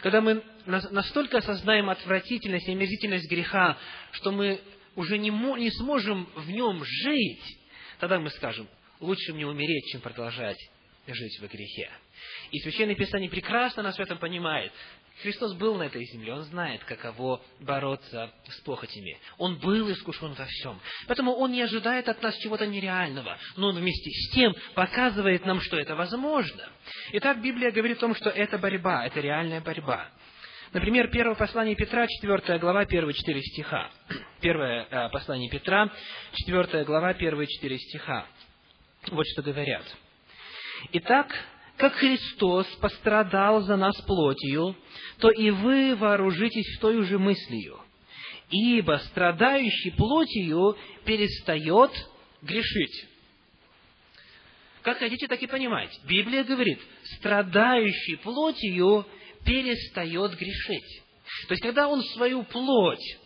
когда 0.02 0.20
мы 0.20 0.42
настолько 0.66 1.38
осознаем 1.38 1.88
отвратительность 1.88 2.68
и 2.68 2.72
омерзительность 2.72 3.30
греха, 3.30 3.78
что 4.12 4.32
мы 4.32 4.60
уже 4.98 5.16
не, 5.16 5.30
не 5.30 5.70
сможем 5.70 6.28
в 6.34 6.50
нем 6.50 6.82
жить, 6.84 7.58
тогда 8.00 8.18
мы 8.18 8.30
скажем, 8.30 8.68
лучше 8.98 9.32
мне 9.32 9.46
умереть, 9.46 9.86
чем 9.92 10.00
продолжать 10.00 10.58
жить 11.06 11.38
в 11.40 11.46
грехе. 11.46 11.88
И 12.50 12.58
Священное 12.58 12.96
Писание 12.96 13.30
прекрасно 13.30 13.84
нас 13.84 13.96
в 13.96 14.00
этом 14.00 14.18
понимает. 14.18 14.72
Христос 15.22 15.54
был 15.54 15.76
на 15.76 15.84
этой 15.84 16.04
земле, 16.04 16.34
Он 16.34 16.42
знает, 16.42 16.82
каково 16.84 17.40
бороться 17.60 18.32
с 18.48 18.60
похотями. 18.62 19.18
Он 19.36 19.58
был 19.58 19.90
искушен 19.92 20.32
во 20.32 20.44
всем. 20.46 20.80
Поэтому 21.06 21.32
Он 21.32 21.52
не 21.52 21.62
ожидает 21.62 22.08
от 22.08 22.20
нас 22.20 22.36
чего-то 22.38 22.66
нереального, 22.66 23.38
но 23.56 23.68
Он 23.68 23.76
вместе 23.76 24.10
с 24.10 24.34
тем 24.34 24.52
показывает 24.74 25.46
нам, 25.46 25.60
что 25.60 25.78
это 25.78 25.94
возможно. 25.94 26.68
Итак, 27.12 27.40
Библия 27.40 27.70
говорит 27.70 27.98
о 27.98 28.00
том, 28.00 28.16
что 28.16 28.30
это 28.30 28.58
борьба, 28.58 29.06
это 29.06 29.20
реальная 29.20 29.60
борьба. 29.60 30.10
Например, 30.72 31.08
первое 31.08 31.34
послание 31.34 31.74
Петра, 31.74 32.06
4 32.06 32.58
глава, 32.58 32.84
первые 32.84 33.14
четыре 33.14 33.40
стиха. 33.40 33.90
Первое 34.40 34.86
э, 34.90 35.08
послание 35.10 35.48
Петра, 35.48 35.90
4 36.34 36.84
глава, 36.84 37.14
первые 37.14 37.46
четыре 37.46 37.78
стиха. 37.78 38.26
Вот 39.10 39.24
что 39.32 39.42
говорят. 39.42 39.84
Итак, 40.92 41.34
как 41.78 41.94
Христос 41.94 42.66
пострадал 42.82 43.62
за 43.62 43.76
нас 43.76 43.98
плотью, 44.02 44.76
то 45.20 45.30
и 45.30 45.50
вы 45.50 45.96
вооружитесь 45.96 46.78
той 46.80 47.02
же 47.04 47.18
мыслью. 47.18 47.80
Ибо 48.50 49.00
страдающий 49.06 49.92
плотью 49.92 50.76
перестает 51.06 51.92
грешить. 52.42 53.06
Как 54.82 54.98
хотите, 54.98 55.26
так 55.28 55.42
и 55.42 55.46
понимать. 55.46 55.98
Библия 56.04 56.44
говорит, 56.44 56.78
страдающий 57.16 58.16
плотью 58.16 59.06
перестает 59.48 60.36
грешить. 60.36 61.02
То 61.48 61.54
есть, 61.54 61.62
когда 61.62 61.88
он 61.88 62.02
свою 62.14 62.42
плоть 62.44 63.18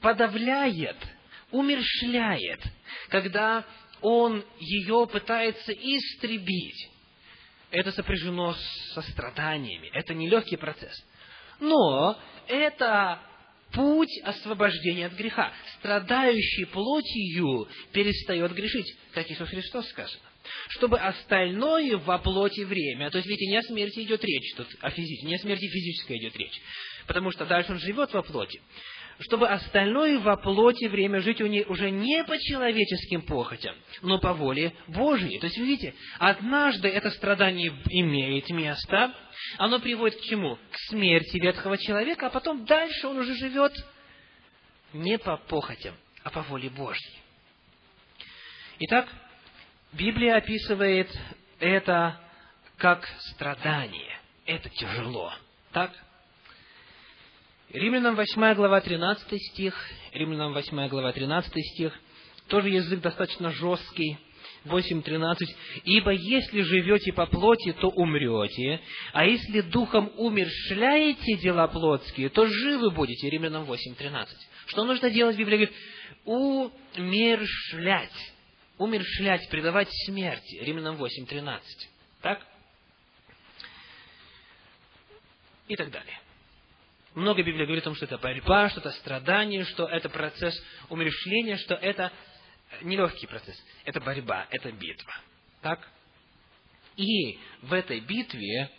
подавляет, 0.00 0.96
умершляет, 1.50 2.60
когда 3.10 3.66
он 4.00 4.44
ее 4.58 5.06
пытается 5.06 5.72
истребить, 5.72 6.88
это 7.70 7.92
сопряжено 7.92 8.56
со 8.94 9.02
страданиями. 9.02 9.90
Это 9.92 10.14
нелегкий 10.14 10.56
процесс. 10.56 10.96
Но 11.60 12.18
это 12.48 13.20
путь 13.72 14.18
освобождения 14.24 15.06
от 15.06 15.12
греха. 15.12 15.52
Страдающий 15.78 16.64
плотью 16.64 17.68
перестает 17.92 18.52
грешить, 18.52 18.96
как 19.12 19.30
Иисус 19.30 19.48
Христос 19.48 19.88
сказано. 19.90 20.29
Чтобы 20.70 20.98
остальное 20.98 21.96
во 21.98 22.18
плоти 22.18 22.62
время, 22.62 23.10
то 23.10 23.18
есть, 23.18 23.28
видите, 23.28 23.50
не 23.50 23.58
о 23.58 23.62
смерти 23.62 24.00
идет 24.00 24.24
речь 24.24 24.54
тут, 24.56 24.68
о 24.80 24.90
физике, 24.90 25.26
не 25.26 25.34
о 25.34 25.38
смерти 25.38 25.66
физической 25.66 26.18
идет 26.18 26.36
речь, 26.36 26.60
потому 27.06 27.30
что 27.30 27.46
дальше 27.46 27.72
он 27.72 27.78
живет 27.78 28.12
во 28.12 28.22
плоти 28.22 28.60
чтобы 29.20 29.48
остальное 29.48 30.18
во 30.18 30.36
плоти 30.36 30.86
время 30.86 31.20
жить 31.20 31.40
уже 31.40 31.90
не 31.90 32.24
по 32.24 32.38
человеческим 32.38 33.22
похотям, 33.22 33.74
но 34.02 34.18
по 34.18 34.32
воле 34.32 34.72
Божьей. 34.88 35.38
То 35.38 35.46
есть, 35.46 35.58
видите, 35.58 35.94
однажды 36.18 36.88
это 36.88 37.10
страдание 37.10 37.72
имеет 37.90 38.48
место, 38.50 39.14
оно 39.58 39.78
приводит 39.78 40.18
к 40.20 40.24
чему? 40.24 40.56
К 40.70 40.78
смерти 40.88 41.38
ветхого 41.38 41.76
человека, 41.76 42.26
а 42.26 42.30
потом 42.30 42.64
дальше 42.64 43.06
он 43.06 43.18
уже 43.18 43.34
живет 43.34 43.72
не 44.92 45.18
по 45.18 45.36
похотям, 45.36 45.94
а 46.24 46.30
по 46.30 46.42
воле 46.42 46.70
Божьей. 46.70 47.18
Итак, 48.80 49.08
Библия 49.92 50.36
описывает 50.36 51.08
это 51.58 52.20
как 52.76 53.08
страдание. 53.34 54.18
Это 54.46 54.68
тяжело. 54.68 55.32
Так? 55.72 55.92
Римлянам 57.72 58.16
8 58.16 58.54
глава 58.54 58.80
13 58.80 59.40
стих, 59.52 59.74
Римлянам 60.12 60.52
8 60.52 60.88
глава 60.88 61.12
13 61.12 61.52
стих, 61.74 61.98
тоже 62.48 62.68
язык 62.68 63.00
достаточно 63.00 63.50
жесткий, 63.50 64.18
8.13. 64.64 65.36
«Ибо 65.84 66.10
если 66.10 66.62
живете 66.62 67.12
по 67.12 67.26
плоти, 67.26 67.72
то 67.72 67.88
умрете, 67.88 68.80
а 69.12 69.24
если 69.24 69.62
духом 69.62 70.12
умершляете 70.16 71.36
дела 71.36 71.66
плотские, 71.68 72.28
то 72.28 72.46
живы 72.46 72.90
будете». 72.90 73.30
Римлянам 73.30 73.64
8.13. 73.64 74.26
Что 74.66 74.84
нужно 74.84 75.10
делать? 75.10 75.36
Библия 75.36 75.58
говорит, 75.58 75.76
умершлять. 76.24 78.10
Умершлять, 78.80 79.46
предавать 79.50 79.90
смерти. 80.06 80.56
Римлянам 80.56 80.96
8.13. 80.96 81.60
Так? 82.22 82.40
И 85.68 85.76
так 85.76 85.90
далее. 85.90 86.18
Много 87.14 87.42
Библия 87.42 87.66
говорит 87.66 87.82
о 87.82 87.90
том, 87.90 87.94
что 87.94 88.06
это 88.06 88.16
борьба, 88.16 88.70
что 88.70 88.80
это 88.80 88.92
страдание, 88.92 89.64
что 89.64 89.86
это 89.86 90.08
процесс 90.08 90.58
умерщвления, 90.88 91.58
что 91.58 91.74
это 91.74 92.10
нелегкий 92.80 93.26
процесс. 93.26 93.62
Это 93.84 94.00
борьба, 94.00 94.46
это 94.50 94.72
битва. 94.72 95.14
Так? 95.60 95.86
И 96.96 97.38
в 97.60 97.74
этой 97.74 98.00
битве 98.00 98.70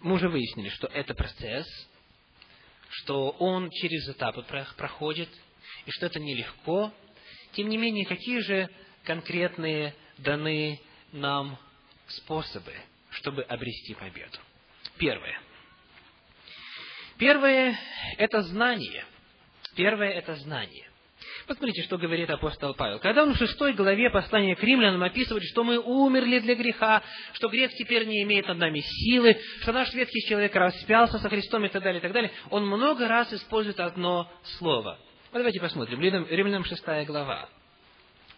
мы 0.00 0.16
уже 0.16 0.28
выяснили, 0.28 0.68
что 0.68 0.88
это 0.88 1.14
процесс, 1.14 1.66
что 2.90 3.30
он 3.30 3.70
через 3.70 4.06
этапы 4.10 4.42
проходит, 4.76 5.30
и 5.86 5.90
что 5.90 6.04
это 6.04 6.20
нелегко. 6.20 6.92
Тем 7.52 7.70
не 7.70 7.78
менее, 7.78 8.04
какие 8.04 8.40
же 8.40 8.68
конкретные 9.10 9.92
даны 10.18 10.80
нам 11.10 11.58
способы, 12.06 12.72
чтобы 13.10 13.42
обрести 13.42 13.94
победу? 13.94 14.38
Первое. 14.98 15.36
Первое– 17.18 17.76
это 18.18 18.42
знание. 18.42 19.04
Первое– 19.74 20.10
это 20.12 20.36
знание. 20.36 20.88
Посмотрите, 21.48 21.82
что 21.82 21.98
говорит 21.98 22.30
апостол 22.30 22.72
Павел. 22.74 23.00
Когда 23.00 23.24
он 23.24 23.34
в 23.34 23.36
шестой 23.36 23.72
главе 23.72 24.10
послания 24.10 24.54
к 24.54 24.62
римлянам 24.62 25.02
описывает, 25.02 25.42
что 25.50 25.64
мы 25.64 25.80
умерли 25.80 26.38
для 26.38 26.54
греха, 26.54 27.02
что 27.32 27.48
грех 27.48 27.72
теперь 27.72 28.06
не 28.06 28.22
имеет 28.22 28.46
над 28.46 28.58
нами 28.58 28.78
силы, 28.78 29.36
что 29.62 29.72
наш 29.72 29.92
ветхий 29.92 30.24
человек 30.28 30.54
распялся 30.54 31.18
со 31.18 31.28
Христом 31.28 31.64
и 31.64 31.68
так 31.68 31.82
далее, 31.82 31.98
и 31.98 32.02
так 32.02 32.12
далее, 32.12 32.30
он 32.50 32.64
много 32.64 33.08
раз 33.08 33.32
использует 33.32 33.80
одно 33.80 34.30
слово. 34.58 35.00
Вот 35.32 35.38
давайте 35.38 35.58
посмотрим. 35.58 36.00
Римлянам 36.00 36.64
шестая 36.64 37.04
глава. 37.04 37.48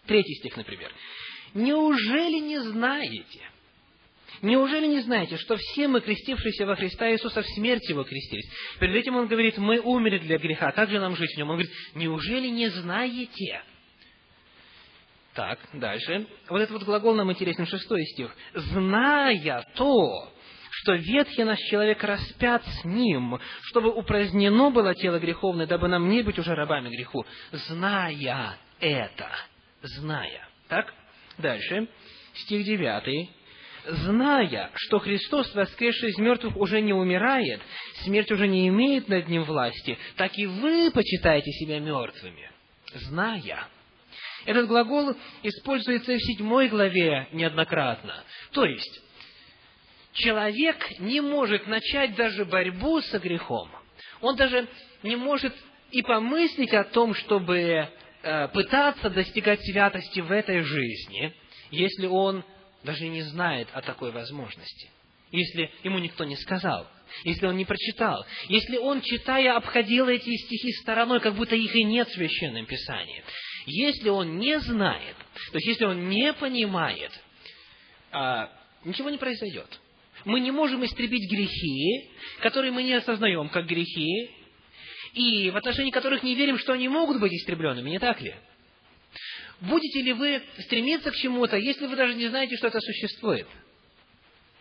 Третий 0.05 0.35
стих, 0.35 0.57
например. 0.57 0.91
«Неужели 1.53 2.39
не 2.39 2.59
знаете, 2.59 3.41
Неужели 4.41 4.87
не 4.87 4.99
знаете, 5.01 5.37
что 5.37 5.55
все 5.55 5.87
мы, 5.87 6.01
крестившиеся 6.01 6.65
во 6.65 6.75
Христа 6.75 7.09
Иисуса, 7.11 7.43
в 7.43 7.45
смерть 7.55 7.87
Его 7.87 8.03
крестились? 8.03 8.49
Перед 8.77 8.95
этим 8.95 9.15
Он 9.15 9.27
говорит, 9.27 9.57
мы 9.57 9.79
умерли 9.79 10.17
для 10.17 10.37
греха, 10.37 10.71
как 10.71 10.89
же 10.89 10.99
нам 10.99 11.15
жить 11.15 11.33
в 11.33 11.37
нем? 11.37 11.49
Он 11.49 11.55
говорит, 11.55 11.73
неужели 11.95 12.47
не 12.47 12.69
знаете? 12.69 13.61
Так, 15.33 15.59
дальше. 15.73 16.27
Вот 16.49 16.59
этот 16.59 16.71
вот 16.71 16.83
глагол 16.83 17.15
нам 17.15 17.31
интересен, 17.31 17.65
шестой 17.65 18.03
стих. 18.05 18.35
«Зная 18.53 19.65
то, 19.75 20.31
что 20.69 20.93
ветхий 20.93 21.43
наш 21.43 21.57
человек 21.59 22.03
распят 22.03 22.63
с 22.65 22.85
ним, 22.85 23.39
чтобы 23.63 23.89
упразднено 23.91 24.69
было 24.69 24.93
тело 24.93 25.19
греховное, 25.19 25.65
дабы 25.65 25.87
нам 25.87 26.07
не 26.09 26.21
быть 26.21 26.37
уже 26.37 26.53
рабами 26.53 26.89
греху». 26.89 27.25
Зная 27.51 28.57
это. 28.79 29.29
Зная. 29.83 30.47
Так? 30.69 30.93
Дальше. 31.37 31.87
Стих 32.33 32.65
девятый 32.65 33.29
зная, 33.85 34.71
что 34.75 34.99
Христос, 34.99 35.53
воскресший 35.53 36.09
из 36.09 36.17
мертвых, 36.17 36.55
уже 36.57 36.81
не 36.81 36.93
умирает, 36.93 37.61
смерть 38.03 38.31
уже 38.31 38.47
не 38.47 38.67
имеет 38.69 39.07
над 39.07 39.27
ним 39.27 39.43
власти, 39.43 39.97
так 40.15 40.37
и 40.37 40.45
вы 40.45 40.91
почитаете 40.91 41.51
себя 41.51 41.79
мертвыми, 41.79 42.49
зная. 42.93 43.67
Этот 44.45 44.67
глагол 44.67 45.15
используется 45.41 46.13
в 46.13 46.21
седьмой 46.21 46.67
главе 46.67 47.27
неоднократно. 47.31 48.23
То 48.51 48.65
есть, 48.65 49.01
человек 50.13 50.77
не 50.99 51.21
может 51.21 51.67
начать 51.67 52.15
даже 52.15 52.45
борьбу 52.45 53.01
со 53.01 53.19
грехом. 53.19 53.69
Он 54.21 54.35
даже 54.35 54.67
не 55.01 55.15
может 55.15 55.53
и 55.91 56.01
помыслить 56.01 56.73
о 56.73 56.83
том, 56.83 57.13
чтобы 57.13 57.89
пытаться 58.53 59.09
достигать 59.09 59.61
святости 59.63 60.21
в 60.21 60.31
этой 60.31 60.61
жизни, 60.61 61.33
если 61.71 62.07
он 62.07 62.43
даже 62.83 63.07
не 63.07 63.21
знает 63.21 63.67
о 63.73 63.81
такой 63.81 64.11
возможности. 64.11 64.89
Если 65.31 65.71
ему 65.83 65.99
никто 65.99 66.23
не 66.25 66.35
сказал, 66.35 66.87
если 67.23 67.47
он 67.47 67.57
не 67.57 67.65
прочитал, 67.65 68.25
если 68.49 68.77
он, 68.77 69.01
читая, 69.01 69.55
обходил 69.55 70.07
эти 70.07 70.35
стихи 70.37 70.71
стороной, 70.73 71.19
как 71.19 71.35
будто 71.35 71.55
их 71.55 71.75
и 71.75 71.83
нет 71.83 72.07
в 72.07 72.13
Священном 72.13 72.65
Писании, 72.65 73.23
если 73.65 74.09
он 74.09 74.37
не 74.37 74.59
знает, 74.59 75.15
то 75.51 75.57
есть 75.57 75.67
если 75.67 75.85
он 75.85 76.09
не 76.09 76.33
понимает, 76.33 77.11
а, 78.11 78.51
ничего 78.85 79.09
не 79.09 79.17
произойдет. 79.17 79.79
Мы 80.25 80.39
не 80.39 80.51
можем 80.51 80.85
истребить 80.85 81.29
грехи, 81.29 82.11
которые 82.41 82.71
мы 82.71 82.83
не 82.83 82.93
осознаем 82.93 83.49
как 83.49 83.65
грехи, 83.65 84.29
и 85.13 85.51
в 85.51 85.57
отношении 85.57 85.91
которых 85.91 86.23
не 86.23 86.35
верим, 86.35 86.57
что 86.57 86.73
они 86.73 86.87
могут 86.87 87.19
быть 87.19 87.33
истребленными, 87.33 87.89
не 87.89 87.99
так 87.99 88.19
ли? 88.21 88.35
Будете 89.61 90.01
ли 90.01 90.13
вы 90.13 90.41
стремиться 90.59 91.11
к 91.11 91.15
чему-то, 91.15 91.57
если 91.57 91.85
вы 91.85 91.95
даже 91.95 92.15
не 92.15 92.27
знаете, 92.27 92.57
что 92.57 92.67
это 92.67 92.79
существует? 92.81 93.47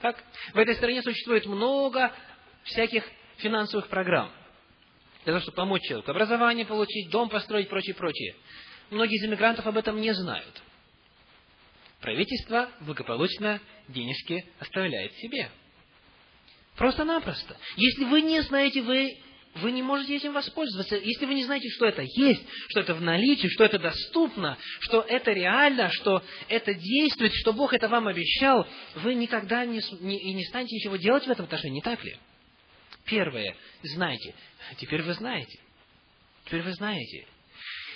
Так? 0.01 0.23
В 0.53 0.59
этой 0.59 0.75
стране 0.75 1.03
существует 1.03 1.47
много 1.47 2.13
всяких 2.65 3.05
финансовых 3.39 3.89
программ 3.89 4.31
для 5.25 5.33
того, 5.33 5.41
чтобы 5.41 5.57
помочь 5.57 5.83
человеку 5.83 6.11
образование 6.11 6.67
получить, 6.67 7.11
дом 7.11 7.29
построить, 7.29 7.69
прочее, 7.69 7.95
прочее. 7.95 8.35
Многие 8.91 9.17
из 9.17 9.25
иммигрантов 9.25 9.67
об 9.67 9.77
этом 9.77 10.01
не 10.01 10.13
знают. 10.13 10.63
Правительство 12.01 12.69
благополучно 12.81 13.61
денежки 13.89 14.45
оставляет 14.59 15.15
себе. 15.15 15.51
Просто-напросто. 16.77 17.57
Если 17.77 18.05
вы 18.05 18.23
не 18.23 18.41
знаете, 18.43 18.83
вы 18.83 19.17
вы 19.57 19.73
не 19.73 19.83
можете 19.83 20.17
этим 20.17 20.33
воспользоваться. 20.33 20.97
Если 20.97 21.27
вы 21.27 21.35
не 21.35 21.45
знаете, 21.45 21.69
что 21.71 21.87
это 21.87 22.03
есть, 22.03 22.43
что 22.69 22.81
это 22.81 22.95
в 22.95 23.03
наличии, 23.03 23.49
что 23.49 23.65
это 23.65 23.79
доступно, 23.79 24.57
что 24.81 25.03
это 25.03 25.33
реально, 25.33 25.91
что 25.91 26.23
это 26.49 26.73
действует, 26.75 27.33
что 27.35 27.53
Бог 27.53 27.75
это 27.75 27.89
вам 27.89 28.09
обещал, 28.09 28.67
вы 28.97 29.15
никогда 29.15 29.65
не, 29.65 29.81
не, 30.01 30.19
и 30.19 30.33
не 30.33 30.45
станете 30.45 30.77
ничего 30.77 30.97
делать 30.97 31.27
в 31.27 31.31
этом 31.31 31.45
отношении, 31.45 31.77
не 31.77 31.83
так 31.83 32.03
ли? 32.03 32.17
Первое, 33.05 33.57
знайте. 33.83 34.35
Теперь 34.79 35.03
вы 35.03 35.13
знаете. 35.15 35.59
Теперь 36.47 36.63
вы 36.63 36.73
знаете. 36.73 37.27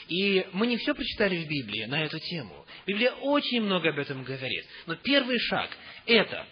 И 0.08 0.46
мы 0.52 0.66
не 0.66 0.76
все 0.76 0.94
прочитали 0.94 1.36
в 1.44 1.48
Библии 1.48 1.84
на 1.84 2.04
эту 2.04 2.18
тему. 2.18 2.66
Библия 2.86 3.12
очень 3.12 3.62
много 3.62 3.88
об 3.88 3.98
этом 3.98 4.22
говорит. 4.22 4.64
Но 4.86 4.94
первый 4.96 5.38
шаг– 5.38 5.70
это 6.06 6.46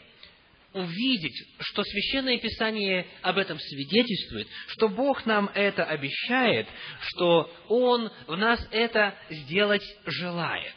увидеть, 0.74 1.36
что 1.60 1.82
Священное 1.82 2.38
Писание 2.38 3.06
об 3.22 3.38
этом 3.38 3.58
свидетельствует, 3.58 4.48
что 4.68 4.88
Бог 4.88 5.24
нам 5.24 5.50
это 5.54 5.84
обещает, 5.84 6.68
что 7.00 7.50
Он 7.68 8.10
в 8.26 8.36
нас 8.36 8.66
это 8.70 9.14
сделать 9.30 9.84
желает. 10.04 10.74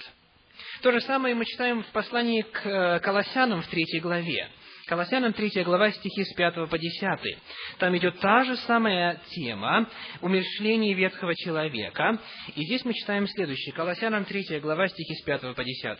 То 0.81 0.91
же 0.91 1.01
самое 1.01 1.35
мы 1.35 1.45
читаем 1.45 1.83
в 1.83 1.87
послании 1.87 2.43
к 2.43 2.65
э, 2.65 2.99
Колоссянам 2.99 3.63
в 3.63 3.67
третьей 3.67 3.99
главе. 3.99 4.49
Колоссянам 4.87 5.33
3 5.33 5.63
глава, 5.63 5.91
стихи 5.91 6.23
с 6.23 6.33
5 6.33 6.69
по 6.69 6.77
10. 6.77 7.37
Там 7.77 7.97
идет 7.97 8.19
та 8.19 8.45
же 8.45 8.55
самая 8.55 9.19
тема 9.31 9.89
умершления 10.21 10.95
ветхого 10.95 11.35
человека. 11.35 12.17
И 12.55 12.63
здесь 12.63 12.85
мы 12.85 12.93
читаем 12.93 13.27
следующее. 13.27 13.75
Колоссянам 13.75 14.23
3 14.23 14.61
глава, 14.61 14.87
стихи 14.87 15.13
с 15.15 15.23
5 15.25 15.55
по 15.55 15.63
10. 15.63 15.99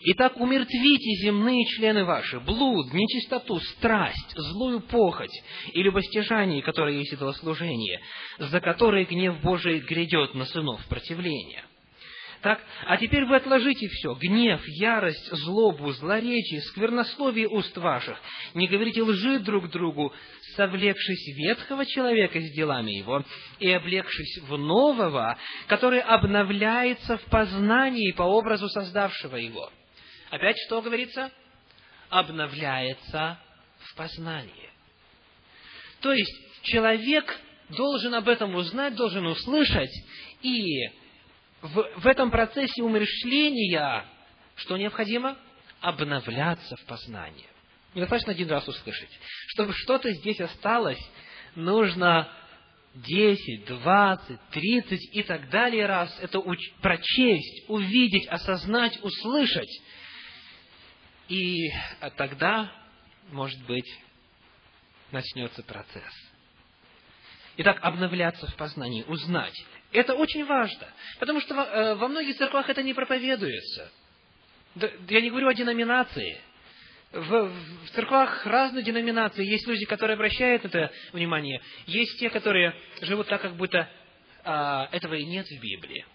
Итак, 0.00 0.38
умертвите 0.40 1.22
земные 1.22 1.64
члены 1.66 2.04
ваши, 2.04 2.40
блуд, 2.40 2.92
нечистоту, 2.92 3.60
страсть, 3.60 4.34
злую 4.34 4.80
похоть 4.80 5.42
и 5.72 5.82
любостяжание, 5.82 6.62
которое 6.62 6.96
есть 6.98 7.12
идолослужение, 7.12 8.00
за 8.38 8.60
которое 8.60 9.04
гнев 9.04 9.40
Божий 9.42 9.80
грядет 9.80 10.34
на 10.34 10.46
сынов 10.46 10.84
противления. 10.86 11.64
Так, 12.42 12.60
а 12.86 12.96
теперь 12.96 13.24
вы 13.24 13.36
отложите 13.36 13.86
все, 13.88 14.14
гнев, 14.14 14.60
ярость, 14.66 15.30
злобу, 15.30 15.92
злоречие, 15.92 16.60
сквернословие 16.62 17.46
уст 17.46 17.76
ваших. 17.76 18.18
Не 18.54 18.66
говорите 18.66 19.00
лжи 19.02 19.38
друг 19.38 19.70
другу, 19.70 20.12
совлекшись 20.56 21.36
ветхого 21.36 21.86
человека 21.86 22.40
с 22.40 22.50
делами 22.50 22.90
его 22.90 23.24
и 23.60 23.70
облегшись 23.70 24.40
в 24.42 24.56
нового, 24.58 25.38
который 25.68 26.00
обновляется 26.00 27.16
в 27.18 27.24
познании 27.26 28.10
по 28.10 28.24
образу 28.24 28.68
создавшего 28.68 29.36
его. 29.36 29.70
Опять 30.32 30.56
что 30.64 30.80
говорится? 30.80 31.30
Обновляется 32.08 33.38
в 33.80 33.94
познании. 33.94 34.70
То 36.00 36.10
есть, 36.14 36.62
человек 36.62 37.38
должен 37.68 38.14
об 38.14 38.30
этом 38.30 38.54
узнать, 38.54 38.94
должен 38.94 39.26
услышать, 39.26 39.92
и 40.40 40.88
в, 41.60 41.86
в 41.98 42.06
этом 42.06 42.30
процессе 42.30 42.82
умершления 42.82 44.06
что 44.56 44.78
необходимо? 44.78 45.36
Обновляться 45.82 46.76
в 46.76 46.84
познании. 46.86 47.46
Недостаточно 47.94 48.32
один 48.32 48.48
раз 48.48 48.66
услышать. 48.66 49.10
Чтобы 49.48 49.74
что-то 49.74 50.10
здесь 50.12 50.40
осталось, 50.40 51.00
нужно 51.56 52.32
10, 52.94 53.66
20, 53.66 54.40
30 54.50 55.14
и 55.14 55.22
так 55.24 55.50
далее 55.50 55.84
раз 55.84 56.16
это 56.22 56.38
уч- 56.38 56.72
прочесть, 56.80 57.68
увидеть, 57.68 58.26
осознать, 58.28 58.98
услышать. 59.02 59.70
И 61.28 61.70
тогда, 62.16 62.72
может 63.30 63.60
быть, 63.66 63.88
начнется 65.10 65.62
процесс. 65.62 66.32
Итак, 67.58 67.78
обновляться 67.82 68.46
в 68.46 68.56
познании, 68.56 69.04
узнать. 69.04 69.54
Это 69.92 70.14
очень 70.14 70.44
важно, 70.46 70.88
потому 71.20 71.40
что 71.40 71.54
э, 71.54 71.94
во 71.96 72.08
многих 72.08 72.36
церквах 72.38 72.68
это 72.70 72.82
не 72.82 72.94
проповедуется. 72.94 73.92
Я 75.08 75.20
не 75.20 75.28
говорю 75.28 75.48
о 75.48 75.54
деноминации. 75.54 76.40
В, 77.12 77.52
в 77.84 77.90
церквах 77.90 78.46
разные 78.46 78.82
деноминации. 78.82 79.44
Есть 79.44 79.66
люди, 79.66 79.84
которые 79.84 80.14
обращают 80.14 80.64
это 80.64 80.90
внимание. 81.12 81.60
Есть 81.86 82.18
те, 82.18 82.30
которые 82.30 82.74
живут 83.02 83.28
так, 83.28 83.42
как 83.42 83.54
будто 83.56 83.86
а, 84.44 84.88
этого 84.92 85.14
и 85.14 85.24
нет 85.26 85.46
в 85.46 85.60
Библии. 85.60 86.06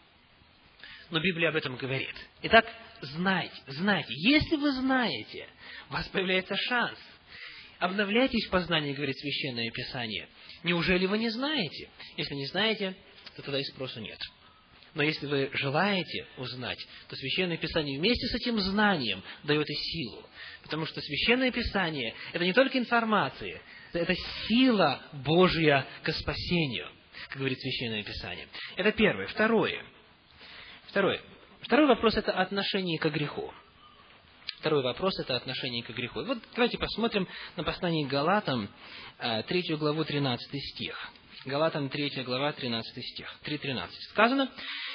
Но 1.12 1.20
Библия 1.20 1.50
об 1.50 1.56
этом 1.56 1.76
говорит. 1.76 2.16
Итак, 2.42 2.66
знайте, 3.02 3.56
знайте. 3.68 4.14
Если 4.14 4.56
вы 4.56 4.72
знаете, 4.72 5.48
у 5.90 5.94
вас 5.94 6.08
появляется 6.08 6.56
шанс. 6.56 6.98
Обновляйтесь 7.80 8.48
в 8.48 8.50
познании, 8.50 8.94
говорит 8.94 9.18
Священное 9.18 9.70
Писание. 9.70 10.28
Неужели 10.64 11.06
вы 11.06 11.18
не 11.20 11.30
знаете? 11.30 11.90
Если 12.16 12.34
не 12.34 12.48
знаете, 12.48 12.96
то 13.36 13.44
тогда 13.44 13.60
и 13.60 13.64
спросу 13.64 14.00
нет. 14.00 14.20
Но 14.96 15.04
если 15.04 15.28
вы 15.28 15.52
желаете 15.54 16.26
узнать, 16.38 16.80
то 17.08 17.16
Священное 17.16 17.58
Писание 17.58 18.00
вместе 18.00 18.26
с 18.28 18.36
этим 18.36 18.60
знанием 18.60 19.22
дает 19.44 19.70
и 19.70 19.76
силу. 19.76 20.28
Потому 20.64 20.88
что 20.88 21.00
Священное 21.02 21.52
Писание– 21.52 22.16
это 22.34 22.44
не 22.44 22.54
только 22.54 22.80
информация, 22.80 23.62
это 23.94 24.16
сила 24.48 25.02
Божья 25.14 25.86
к 26.02 26.12
спасению, 26.14 26.90
как 27.30 27.38
говорит 27.38 27.60
Священное 27.60 28.04
Писание. 28.04 28.48
Это 28.76 28.92
первое. 28.92 29.28
Второе. 29.28 29.86
Второе. 30.88 31.22
Второй 31.68 31.88
вопрос– 31.88 32.16
это 32.16 32.32
отношение 32.32 32.98
к 32.98 33.10
греху. 33.10 33.54
Второй 34.60 34.82
вопрос– 34.84 35.20
это 35.22 35.36
отношение 35.36 35.84
к 35.84 35.90
греху. 35.90 36.24
вот 36.24 36.38
давайте 36.56 36.78
посмотрим 36.78 37.28
на 37.58 37.66
послание 37.66 38.08
Галатам, 38.08 38.70
3 39.20 39.44
э, 39.50 39.76
главу, 39.76 40.06
13 40.06 40.48
стих. 40.64 41.12
Галатам 41.44 41.90
3 41.90 42.24
глава, 42.24 42.54
13 42.54 43.06
стих. 43.06 43.28
3.13. 43.44 43.90
Сказано, 44.12 44.50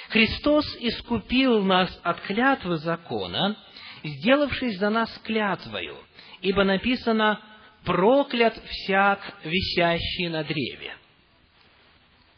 «Христос 0.09 0.65
искупил 0.79 1.61
нас 1.61 1.95
от 2.01 2.21
клятвы 2.21 2.77
закона, 2.77 3.55
сделавшись 4.03 4.79
за 4.79 4.89
нас 4.89 5.15
клятвою, 5.23 5.95
ибо 6.41 6.63
написано, 6.63 7.39
проклят 7.85 8.59
всяк, 8.65 9.19
висящий 9.43 10.27
на 10.29 10.43
древе». 10.43 10.97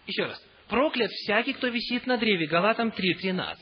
Еще 0.07 0.25
раз. 0.25 0.45
Проклят 0.67 1.09
всякий, 1.11 1.53
кто 1.53 1.69
висит 1.69 2.05
на 2.05 2.17
древе. 2.17 2.47
Галатам 2.47 2.89
3.13. 2.89 3.55